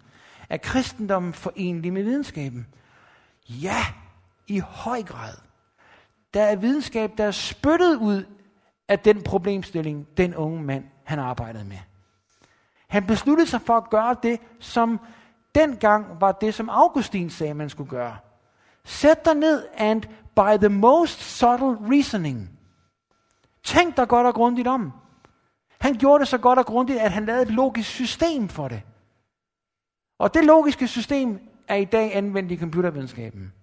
[0.50, 2.68] Er kristendommen forenlig med videnskaben?
[3.50, 3.86] Ja,
[4.48, 5.34] i høj grad.
[6.34, 8.24] Der er videnskab, der er spyttet ud
[8.88, 11.78] af den problemstilling, den unge mand, han arbejdede med.
[12.88, 15.00] Han besluttede sig for at gøre det, som
[15.56, 18.18] dengang var det, som Augustin sagde, man skulle gøre.
[18.84, 20.02] Sæt dig ned and
[20.36, 22.50] by the most subtle reasoning.
[23.64, 24.94] Tænk dig godt og grundigt om.
[25.80, 28.82] Han gjorde det så godt og grundigt, at han lavede et logisk system for det.
[30.18, 33.54] Og det logiske system er i dag anvendt i computervidenskaben.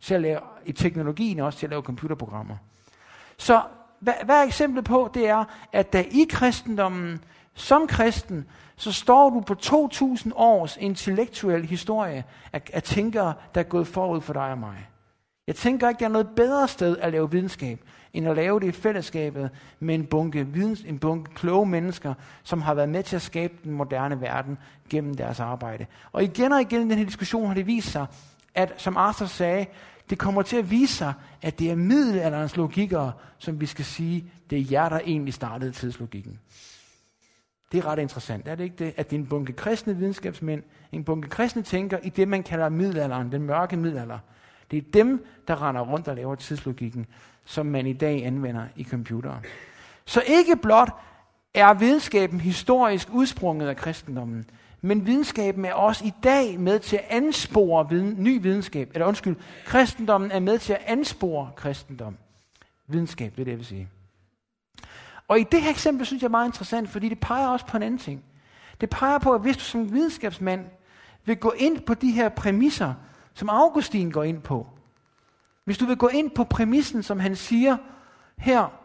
[0.00, 2.56] Til at lave, I teknologien også til at lave computerprogrammer.
[3.36, 3.62] Så
[4.00, 5.10] hvad, hvad er eksemplet på?
[5.14, 11.66] Det er, at da i kristendommen som kristen, så står du på 2000 års intellektuel
[11.66, 14.88] historie af, af tænkere, der er gået forud for dig og mig.
[15.46, 17.80] Jeg tænker ikke, der er noget bedre sted at lave videnskab,
[18.14, 22.62] end at lave det i fællesskabet med en bunke, videns, en bunke kloge mennesker, som
[22.62, 24.58] har været med til at skabe den moderne verden
[24.90, 25.86] gennem deres arbejde.
[26.12, 28.06] Og igen og igen i den her diskussion har det vist sig,
[28.54, 29.66] at som Arthur sagde,
[30.10, 34.24] det kommer til at vise sig, at det er middelalderens logikere, som vi skal sige,
[34.50, 36.38] det er jer, der egentlig startede tidslogikken.
[37.72, 38.94] Det er ret interessant, er det ikke det?
[38.96, 42.68] At det er en bunke kristne videnskabsmænd, en bunke kristne tænker i det, man kalder
[42.68, 44.18] middelalderen, den mørke middelalder.
[44.70, 47.06] Det er dem, der render rundt og laver tidslogikken,
[47.44, 49.40] som man i dag anvender i computere.
[50.04, 50.90] Så ikke blot
[51.54, 54.46] er videnskaben historisk udsprunget af kristendommen,
[54.80, 58.90] men videnskaben er også i dag med til at anspore viden, ny videnskab.
[58.94, 62.16] Eller undskyld, kristendommen er med til at anspore kristendom.
[62.86, 63.88] Videnskab, det er det, jeg vil sige.
[65.28, 67.76] Og i det her eksempel synes jeg er meget interessant, fordi det peger også på
[67.76, 68.24] en anden ting.
[68.80, 70.66] Det peger på, at hvis du som videnskabsmand
[71.24, 72.94] vil gå ind på de her præmisser,
[73.34, 74.66] som Augustin går ind på,
[75.64, 77.76] hvis du vil gå ind på præmissen, som han siger
[78.38, 78.82] her,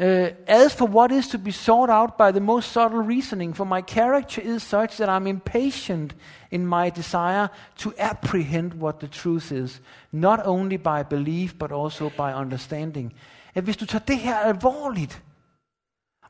[0.00, 3.64] Uh, as for what is to be sought out by the most subtle reasoning, for
[3.64, 6.14] my character is such that I'm impatient
[6.52, 12.10] in my desire to apprehend what the truth is, not only by belief, but also
[12.10, 13.12] by understanding.
[13.54, 15.22] At hvis du tager det her alvorligt,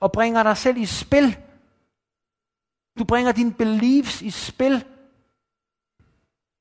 [0.01, 1.37] og bringer dig selv i spil,
[2.99, 4.85] du bringer dine beliefs i spil,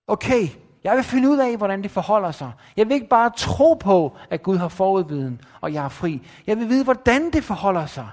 [0.07, 0.47] okay,
[0.87, 2.51] jeg vil finde ud af, hvordan det forholder sig.
[2.77, 6.27] Jeg vil ikke bare tro på, at Gud har forudviden, og jeg er fri.
[6.47, 8.09] Jeg vil vide, hvordan det forholder sig.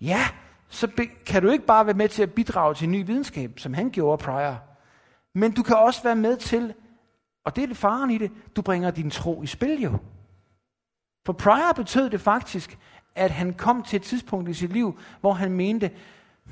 [0.00, 0.20] Ja,
[0.68, 3.90] så kan du ikke bare være med til at bidrage til ny videnskab, som han
[3.90, 4.54] gjorde prior.
[5.34, 6.74] Men du kan også være med til,
[7.44, 9.98] og det er det faren i det, du bringer din tro i spil jo.
[11.26, 12.78] For prior betød det faktisk,
[13.14, 15.90] at han kom til et tidspunkt i sit liv, hvor han mente,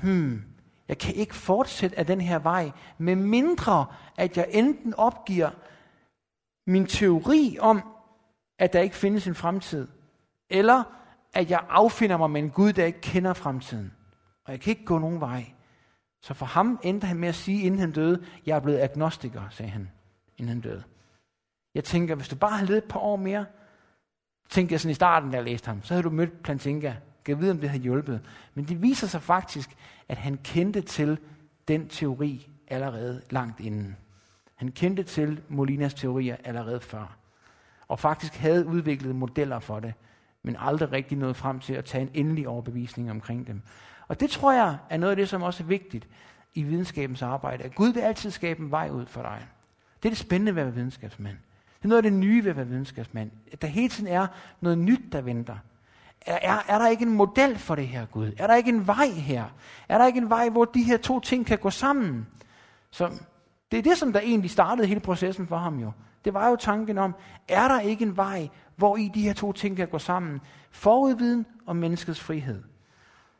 [0.01, 0.43] hmm,
[0.87, 3.85] jeg kan ikke fortsætte af den her vej, med mindre
[4.17, 5.49] at jeg enten opgiver
[6.67, 7.81] min teori om,
[8.59, 9.87] at der ikke findes en fremtid,
[10.49, 10.83] eller
[11.33, 13.93] at jeg affinder mig med en Gud, der ikke kender fremtiden.
[14.45, 15.45] Og jeg kan ikke gå nogen vej.
[16.21, 19.49] Så for ham endte han med at sige, inden han døde, jeg er blevet agnostiker,
[19.49, 19.91] sagde han,
[20.37, 20.83] inden han døde.
[21.75, 23.45] Jeg tænker, hvis du bare havde levet et par år mere,
[24.49, 26.93] tænkte jeg sådan i starten, da jeg læste ham, så havde du mødt Plantinga.
[27.29, 28.21] Jeg vide, om det har hjulpet.
[28.53, 29.69] Men det viser sig faktisk,
[30.09, 31.17] at han kendte til
[31.67, 33.97] den teori allerede langt inden.
[34.55, 37.17] Han kendte til Molinas teorier allerede før.
[37.87, 39.93] Og faktisk havde udviklet modeller for det,
[40.43, 43.61] men aldrig rigtig nået frem til at tage en endelig overbevisning omkring dem.
[44.07, 46.07] Og det tror jeg er noget af det, som også er vigtigt
[46.53, 47.63] i videnskabens arbejde.
[47.63, 49.47] At Gud vil altid skabe en vej ud for dig.
[50.03, 51.37] Det er det spændende ved at være videnskabsmand.
[51.77, 53.31] Det er noget af det nye ved at være videnskabsmand.
[53.51, 54.27] At der hele tiden er
[54.61, 55.57] noget nyt, der venter.
[56.25, 58.31] Er, er, er der ikke en model for det her, Gud?
[58.37, 59.45] Er der ikke en vej her?
[59.89, 62.27] Er der ikke en vej, hvor de her to ting kan gå sammen?
[62.91, 63.09] Så
[63.71, 65.91] det er det, som der egentlig startede hele processen for ham jo.
[66.25, 67.15] Det var jo tanken om,
[67.47, 70.41] er der ikke en vej, hvor i de her to ting kan gå sammen?
[70.71, 72.63] Forudviden og menneskets frihed.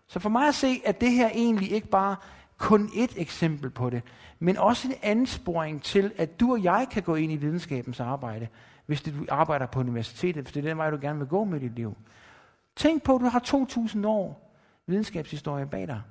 [0.07, 2.15] Så for mig at se, at det her egentlig ikke bare
[2.57, 4.01] kun et eksempel på det,
[4.39, 8.47] men også en ansporing til, at du og jeg kan gå ind i videnskabens arbejde,
[8.85, 11.59] hvis du arbejder på universitetet, hvis det er den vej, du gerne vil gå med
[11.59, 11.97] dit liv.
[12.77, 14.53] Tænk på, at du har 2.000 år
[14.87, 16.01] videnskabshistorie bag dig.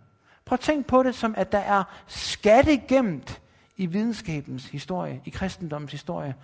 [0.44, 3.40] Prøv at tænk på det som, at der er skatte gemt
[3.76, 6.34] i videnskabens historie, i kristendommens historie.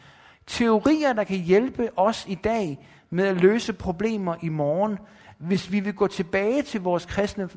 [0.47, 4.99] Teorier, der kan hjælpe os i dag med at løse problemer i morgen,
[5.39, 7.49] hvis vi vil gå tilbage til vores kristne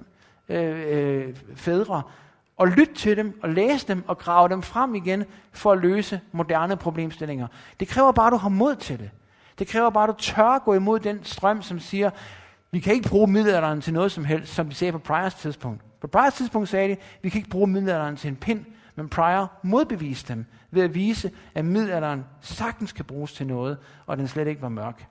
[0.49, 2.01] øh, øh, fædre
[2.57, 6.21] og lytte til dem og læse dem og grave dem frem igen for at løse
[6.31, 7.47] moderne problemstillinger.
[7.79, 9.09] Det kræver bare, at du har mod til det.
[9.59, 12.09] Det kræver bare, at du tør gå imod den strøm, som siger,
[12.71, 15.81] vi kan ikke bruge middelalderen til noget som helst, som de sagde på Priors tidspunkt.
[16.01, 19.51] På Priors tidspunkt sagde de, vi kan ikke bruge middelalderen til en pind, men Prior
[19.63, 24.47] modbeviste dem ved at vise, at middelalderen sagtens kan bruges til noget, og den slet
[24.47, 25.07] ikke var mørk.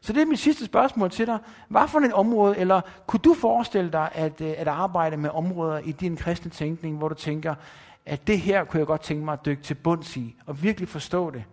[0.00, 1.38] Så det er mit sidste spørgsmål til dig.
[1.68, 5.78] Hvad for et område, eller kunne du forestille dig at, øh, at arbejde med områder
[5.78, 7.54] i din kristne tænkning, hvor du tænker,
[8.06, 10.88] at det her kunne jeg godt tænke mig at dykke til bunds i, og virkelig
[10.88, 11.44] forstå det?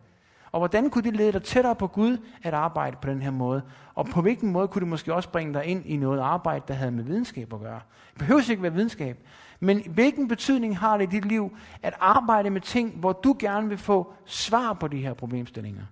[0.58, 3.62] Og hvordan kunne det lede dig tættere på Gud at arbejde på den her måde?
[3.96, 6.74] Og på hvilken måde kunne det måske også bringe dig ind i noget arbejde, der
[6.74, 7.80] havde med videnskab at gøre?
[8.10, 9.28] Det behøver ikke være videnskab.
[9.60, 13.70] Men hvilken betydning har det i dit liv at arbejde med ting, hvor du gerne
[13.70, 15.84] vil få svar på de her problemstillinger?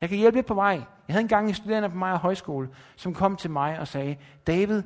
[0.00, 0.72] Jeg kan hjælpe lidt på vej.
[1.08, 4.76] Jeg havde engang en studerende på mig højskole, som kom til mig og sagde, David,
[4.76, 4.82] jeg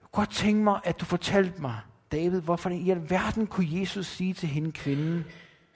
[0.00, 1.76] kunne godt tænke mig, at du fortalte mig,
[2.12, 5.24] David, hvorfor i alverden kunne Jesus sige til hende kvinden,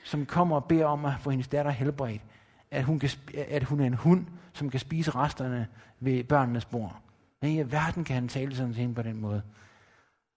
[0.05, 2.23] som kommer og beder om at få hendes datter helbredt,
[2.71, 5.67] at hun, kan, at hun er en hund, som kan spise resterne
[6.01, 6.97] ved børnenes bord.
[7.43, 9.43] Men i verden kan han tale sådan til hende på den måde.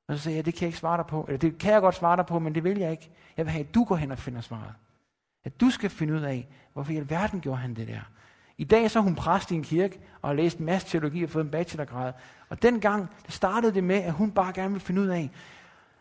[0.08, 1.26] Og så sagde jeg, det kan jeg ikke svare dig på.
[1.28, 3.10] Eller det kan jeg godt svare dig på, men det vil jeg ikke.
[3.38, 4.74] Jeg vil have, at du går hen og finder svaret.
[5.44, 8.02] At du skal finde ud af, hvorfor i alverden gjorde han det der.
[8.58, 11.24] I dag så er hun præst i en kirke og har læst en masse teologi
[11.24, 12.14] og fået en bachelorgrad.
[12.50, 15.32] Og dengang det startede det med, at hun bare gerne vil finde ud af.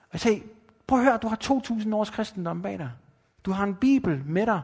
[0.02, 0.42] Og jeg sagde,
[0.86, 2.90] prøv at høre, du har 2.000 års kristendom bag dig.
[3.46, 4.60] Du har en bibel med dig.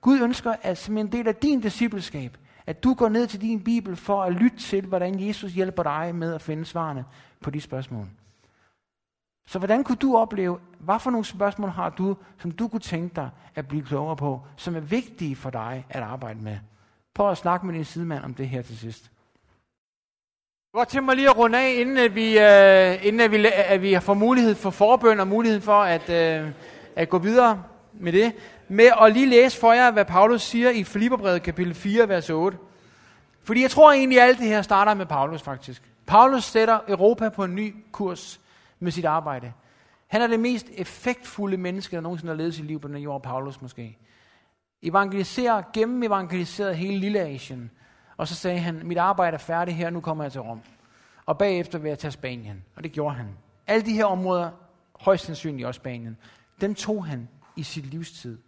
[0.00, 3.64] Gud ønsker, at som en del af din discipleskab, at du går ned til din
[3.64, 7.04] bibel for at lytte til, hvordan Jesus hjælper dig med at finde svarene
[7.40, 8.06] på de spørgsmål.
[9.46, 13.14] Så hvordan kunne du opleve, hvad for nogle spørgsmål har du, som du kunne tænke
[13.16, 16.58] dig at blive klogere på, som er vigtige for dig at arbejde med?
[17.14, 19.10] Prøv at snakke med din sidemand om det her til sidst.
[20.72, 23.46] Jeg godt tænke mig lige at runde af, inden at vi, uh, inden at vi,
[23.66, 26.50] at vi får mulighed for forbøn og mulighed for at, uh,
[26.96, 27.62] at gå videre
[27.94, 28.32] med det,
[28.68, 32.58] med at lige læse for jer, hvad Paulus siger i Filipperbrevet kapitel 4, vers 8.
[33.44, 35.82] Fordi jeg tror egentlig, at alt det her starter med Paulus faktisk.
[36.06, 38.40] Paulus sætter Europa på en ny kurs
[38.78, 39.52] med sit arbejde.
[40.06, 43.22] Han er det mest effektfulde menneske, der nogensinde har levet sit liv på den jord,
[43.22, 43.98] Paulus måske.
[44.82, 47.70] Evangeliserer, gennem evangeliseret hele Lille Asien.
[48.16, 50.60] Og så sagde han, mit arbejde er færdigt her, nu kommer jeg til Rom.
[51.26, 52.64] Og bagefter vil jeg tage Spanien.
[52.76, 53.26] Og det gjorde han.
[53.66, 54.50] Alle de her områder,
[55.00, 56.16] højst sandsynligt også Spanien,
[56.60, 58.38] dem tog han i sit livstid.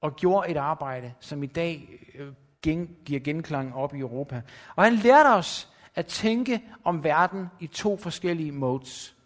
[0.00, 2.32] Og gjorde et arbejde, som i dag øh,
[2.62, 4.42] gen, giver genklang op i Europa.
[4.76, 9.16] Og han lærte os at tænke om verden i to forskellige modes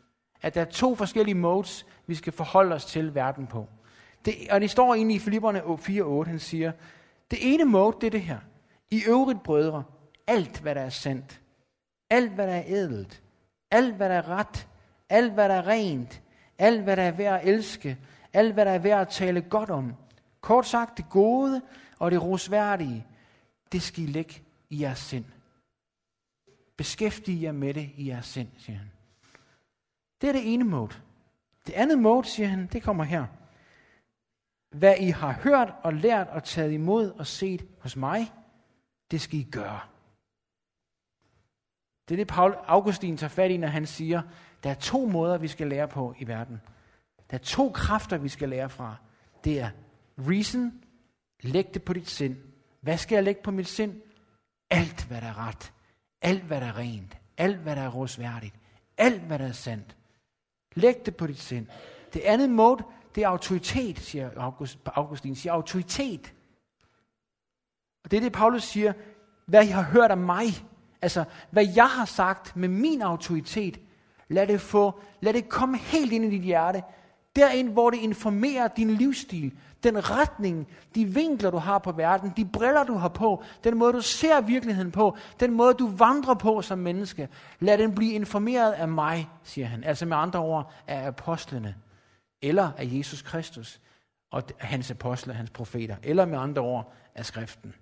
[0.45, 3.69] at der er to forskellige modes, vi skal forholde os til verden på.
[4.25, 6.73] Det, og det står egentlig i Filipperne 4.8, han siger,
[7.31, 8.39] det ene mode, det er det her.
[8.91, 9.85] I øvrigt, brødre,
[10.27, 11.41] alt hvad der er sandt,
[12.11, 13.23] alt hvad der er ædelt,
[13.71, 14.69] alt hvad der er ret,
[15.09, 16.23] alt hvad der er rent,
[16.59, 17.99] alt hvad der er værd at elske,
[18.35, 19.95] alt hvad der er værd at tale godt om.
[20.41, 21.63] Kort sagt, det gode
[21.99, 23.07] og det rosværdige,
[23.73, 25.25] det skal I lægge i jeres sind.
[26.77, 28.91] Beskæftig jer med det i jeres sind, siger han.
[30.21, 30.95] Det er det ene mode.
[31.67, 33.27] Det andet mode, siger han, det kommer her.
[34.71, 38.33] Hvad I har hørt og lært og taget imod og set hos mig,
[39.11, 39.81] det skal I gøre.
[42.09, 44.23] Det er det, Paul Augustin tager fat i, når han siger,
[44.63, 46.61] der er to måder, vi skal lære på i verden.
[47.35, 48.97] Der er to kræfter, vi skal lære fra.
[49.45, 49.71] Det er
[50.19, 50.73] reason,
[51.43, 52.37] læg det på dit sind.
[52.81, 54.01] Hvad skal jeg lægge på mit sind?
[54.71, 55.73] Alt, hvad der er ret.
[56.23, 57.17] Alt, hvad der er rent.
[57.37, 58.55] Alt, hvad der er rosværdigt.
[58.99, 59.97] Alt, hvad der er sandt.
[60.75, 61.67] Læg det på dit sind.
[62.13, 66.35] Det andet mode, det er autoritet, siger August, Augustin, siger autoritet.
[68.05, 68.93] Og det er det, Paulus siger,
[69.47, 70.47] hvad I har hørt af mig,
[71.03, 73.81] altså hvad jeg har sagt med min autoritet,
[74.29, 76.83] lad det, få, lad det komme helt ind i dit hjerte.
[77.37, 79.53] Derind, hvor det informerer din livsstil,
[79.85, 83.93] den retning, de vinkler, du har på verden, de briller, du har på, den måde,
[83.93, 87.29] du ser virkeligheden på, den måde, du vandrer på som menneske.
[87.61, 89.85] Lad den blive informeret af mig, siger han.
[89.85, 91.75] Altså med andre ord, af apostlene.
[92.43, 93.81] Eller af Jesus Kristus
[94.31, 95.97] og hans apostle, hans profeter.
[96.03, 97.75] Eller med andre ord, af skriften.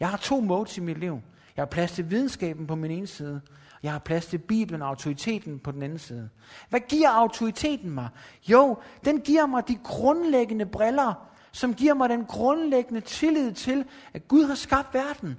[0.00, 1.20] Jeg har to modes i mit liv.
[1.60, 3.40] Jeg har plads til videnskaben på min ene side.
[3.82, 6.28] Jeg har plads til Bibelen og autoriteten på den anden side.
[6.68, 8.08] Hvad giver autoriteten mig?
[8.48, 13.84] Jo, den giver mig de grundlæggende briller, som giver mig den grundlæggende tillid til,
[14.14, 15.38] at Gud har skabt verden.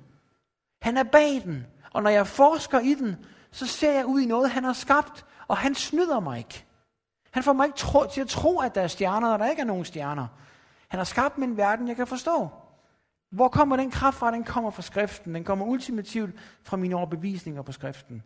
[0.82, 3.16] Han er bag den, og når jeg forsker i den,
[3.52, 6.66] så ser jeg ud i noget, han har skabt, og han snyder mig ikke.
[7.32, 9.62] Han får mig ikke tro, til at tro, at der er stjerner, og der ikke
[9.62, 10.28] er nogen stjerner.
[10.88, 12.50] Han har skabt min verden, jeg kan forstå.
[13.32, 14.32] Hvor kommer den kraft fra?
[14.32, 15.36] Den kommer fra skriften.
[15.36, 18.24] Den kommer ultimativt fra mine overbevisninger på skriften.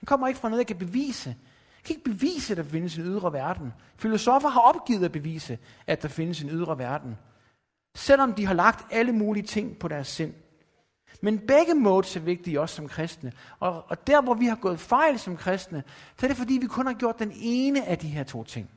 [0.00, 1.28] Den kommer ikke fra noget, jeg kan bevise.
[1.28, 3.72] Jeg kan ikke bevise, at der findes en ydre verden.
[3.96, 7.18] Filosofer har opgivet at bevise, at der findes en ydre verden.
[7.94, 10.34] Selvom de har lagt alle mulige ting på deres sind.
[11.20, 13.32] Men begge modes er vigtige også som kristne.
[13.60, 15.82] Og, og der, hvor vi har gået fejl som kristne,
[16.18, 18.70] så er det fordi, vi kun har gjort den ene af de her to ting.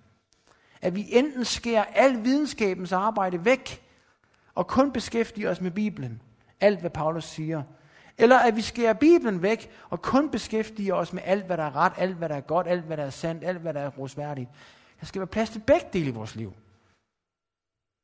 [0.82, 3.91] At vi enten skærer al videnskabens arbejde væk,
[4.56, 6.22] og kun beskæftige os med Bibelen.
[6.60, 7.64] Alt, hvad Paulus siger.
[8.18, 11.76] Eller at vi skærer Bibelen væk, og kun beskæftiger os med alt, hvad der er
[11.76, 13.89] ret, alt, hvad der er godt, alt, hvad der er sandt, alt, hvad der er
[13.89, 14.49] rosværdigt.
[14.99, 16.54] Der skal være plads til begge dele i vores liv.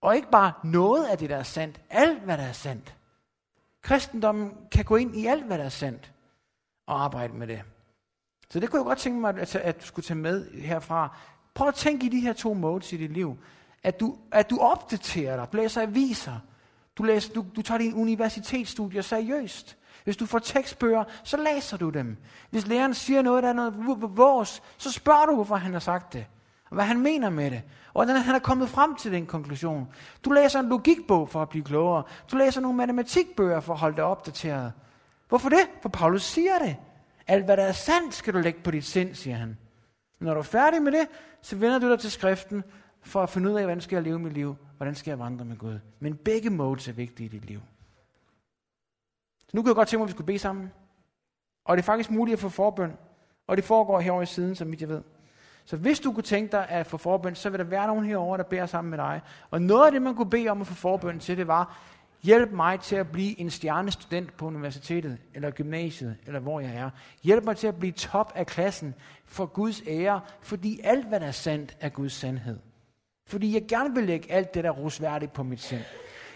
[0.01, 1.81] Og ikke bare noget af det, der er sandt.
[1.89, 2.95] Alt, hvad der er sandt.
[3.81, 6.13] Kristendommen kan gå ind i alt, hvad der er sandt,
[6.85, 7.61] og arbejde med det.
[8.49, 11.17] Så det kunne jeg godt tænke mig, at, at du skulle tage med herfra.
[11.53, 13.37] Prøv at tænke i de her to modes i dit liv.
[13.87, 16.39] At du, at du opdaterer dig, læser aviser.
[16.97, 19.77] Du, læser, du, du tager dine universitetsstudier seriøst.
[20.03, 22.17] Hvis du får tekstbøger, så læser du dem.
[22.49, 23.73] Hvis læreren siger noget, der er noget
[24.17, 26.25] vores, så spørger du, hvorfor han har sagt det.
[26.69, 27.61] Og hvad han mener med det.
[27.93, 29.87] Og hvordan han er kommet frem til den konklusion.
[30.25, 32.03] Du læser en logikbog for at blive klogere.
[32.31, 34.73] Du læser nogle matematikbøger for at holde dig opdateret.
[35.29, 35.69] Hvorfor det?
[35.81, 36.75] For Paulus siger det.
[37.27, 39.57] Alt hvad der er sandt, skal du lægge på dit sind, siger han.
[40.19, 41.07] Når du er færdig med det,
[41.41, 42.63] så vender du dig til skriften
[43.01, 45.45] for at finde ud af, hvordan skal jeg leve mit liv, hvordan skal jeg vandre
[45.45, 45.79] med Gud.
[45.99, 47.61] Men begge modes er vigtige i dit liv.
[49.39, 50.71] Så nu kan jeg godt tænke mig, at vi skulle bede sammen.
[51.65, 52.93] Og det er faktisk muligt at få forbøn.
[53.47, 55.01] Og det foregår herovre i siden, som jeg ved.
[55.65, 58.37] Så hvis du kunne tænke dig at få forbøn, så vil der være nogen herovre,
[58.37, 59.21] der beder sammen med dig.
[59.51, 61.77] Og noget af det, man kunne bede om at få forbøn til, det var,
[62.23, 66.89] hjælp mig til at blive en stjernestudent på universitetet, eller gymnasiet, eller hvor jeg er.
[67.23, 68.95] Hjælp mig til at blive top af klassen
[69.25, 72.59] for Guds ære, fordi alt, hvad der er sandt, er Guds sandhed.
[73.27, 75.81] Fordi jeg gerne vil lægge alt det, der rosværdigt på mit sind.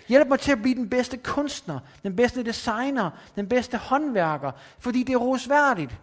[0.07, 5.03] Hjælp mig til at blive den bedste kunstner, den bedste designer, den bedste håndværker, fordi
[5.03, 5.97] det er rosværdigt.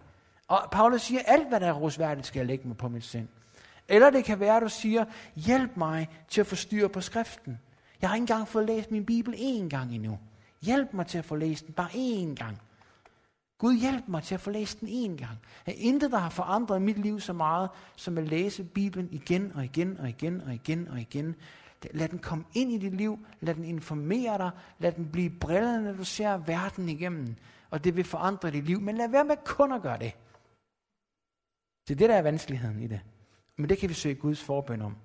[0.47, 3.27] Og Paulus siger, alt hvad der er rosværdigt, skal jeg lægge mig på mit sind.
[3.87, 7.59] Eller det kan være, at du siger, hjælp mig til at få styr på skriften.
[8.01, 10.19] Jeg har ikke engang fået læst min bibel én gang endnu.
[10.61, 12.57] Hjælp mig til at få læst den bare én gang.
[13.59, 15.37] Gud hjælp mig til at få læst den en gang.
[15.65, 19.63] Er intet, der har forandret mit liv så meget, som at læse Bibelen igen og
[19.63, 21.35] igen og igen og igen og igen.
[21.91, 23.19] Lad den komme ind i dit liv.
[23.39, 24.51] Lad den informere dig.
[24.79, 27.35] Lad den blive brillerne, når du ser verden igennem.
[27.69, 28.81] Og det vil forandre dit liv.
[28.81, 30.13] Men lad være med kun at gøre det.
[31.87, 33.01] Det er det, der er vanskeligheden i det.
[33.55, 34.95] Men det kan vi søge Guds forbøn om.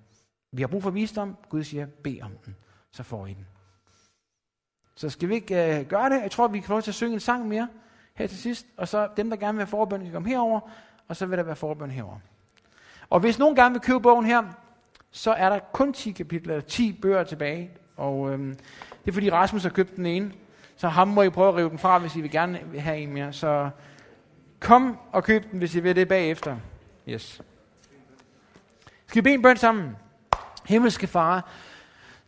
[0.52, 1.36] Vi har brug for visdom.
[1.48, 2.56] Gud siger, bed om den.
[2.92, 3.46] Så får I den.
[4.96, 6.22] Så skal vi ikke uh, gøre det?
[6.22, 7.68] Jeg tror, vi kan få lov til at synge en sang mere
[8.14, 8.66] her til sidst.
[8.76, 10.60] Og så dem, der gerne vil have forbøn, kan komme herover,
[11.08, 12.18] og så vil der være forbøn herover.
[13.10, 14.42] Og hvis nogen gerne vil købe bogen her,
[15.10, 17.70] så er der kun 10 kapitler, 10 bøger tilbage.
[17.96, 18.56] Og øhm,
[19.04, 20.32] det er fordi Rasmus har købt den ene.
[20.76, 23.12] Så ham må I prøve at rive den fra, hvis I vil gerne have en
[23.12, 23.32] mere.
[23.32, 23.70] Så
[24.60, 26.56] kom og køb den, hvis I vil det bagefter.
[27.08, 27.42] Yes.
[29.06, 29.96] Skal vi bede en bøn sammen?
[30.64, 31.48] Himmelske far,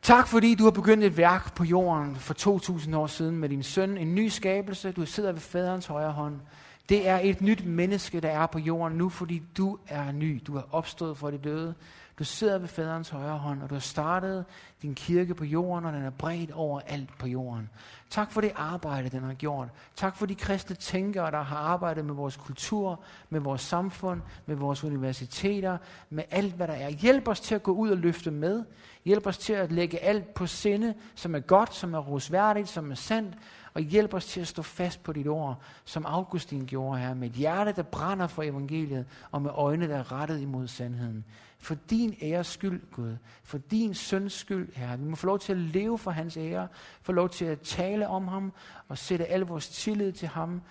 [0.07, 3.62] tak fordi du har begyndt et værk på jorden for 2000 år siden med din
[3.62, 4.92] søn, en ny skabelse.
[4.92, 6.40] Du sidder ved faderens højre hånd.
[6.88, 10.42] Det er et nyt menneske, der er på jorden nu, fordi du er ny.
[10.46, 11.74] Du er opstået for de døde.
[12.19, 14.45] Du sidder ved faderens højre hånd, og du har startet
[14.83, 17.71] din kirke på jorden, og den er bredt over alt på jorden.
[18.11, 19.69] Tak for det arbejde, den har gjort.
[19.97, 23.01] Tak for de kristne tænkere, der har arbejdet med vores kultur,
[23.31, 25.79] med vores samfund, med vores universiteter,
[26.11, 26.89] med alt, hvad der er.
[26.91, 28.64] Hjælp os til at gå ud og løfte med.
[29.05, 32.91] Hjælp os til at lægge alt på sinde, som er godt, som er rosværdigt, som
[32.91, 33.35] er sandt,
[33.75, 37.29] og hjælp os til at stå fast på dit ord, som Augustin gjorde her, med
[37.29, 41.25] et hjerte, der brænder for evangeliet, og med øjne, der er rettet imod sandheden.
[41.67, 43.17] For din æres skyld, Gud.
[43.43, 44.99] For din søns skyld, Herre.
[44.99, 46.69] Vi må få lov til at leve for hans ære,
[47.03, 48.53] få lov til at tale om ham,
[48.89, 50.62] og sætte al vores tillid til ham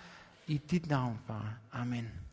[0.46, 1.54] i dit navn, far.
[1.72, 2.25] Amen.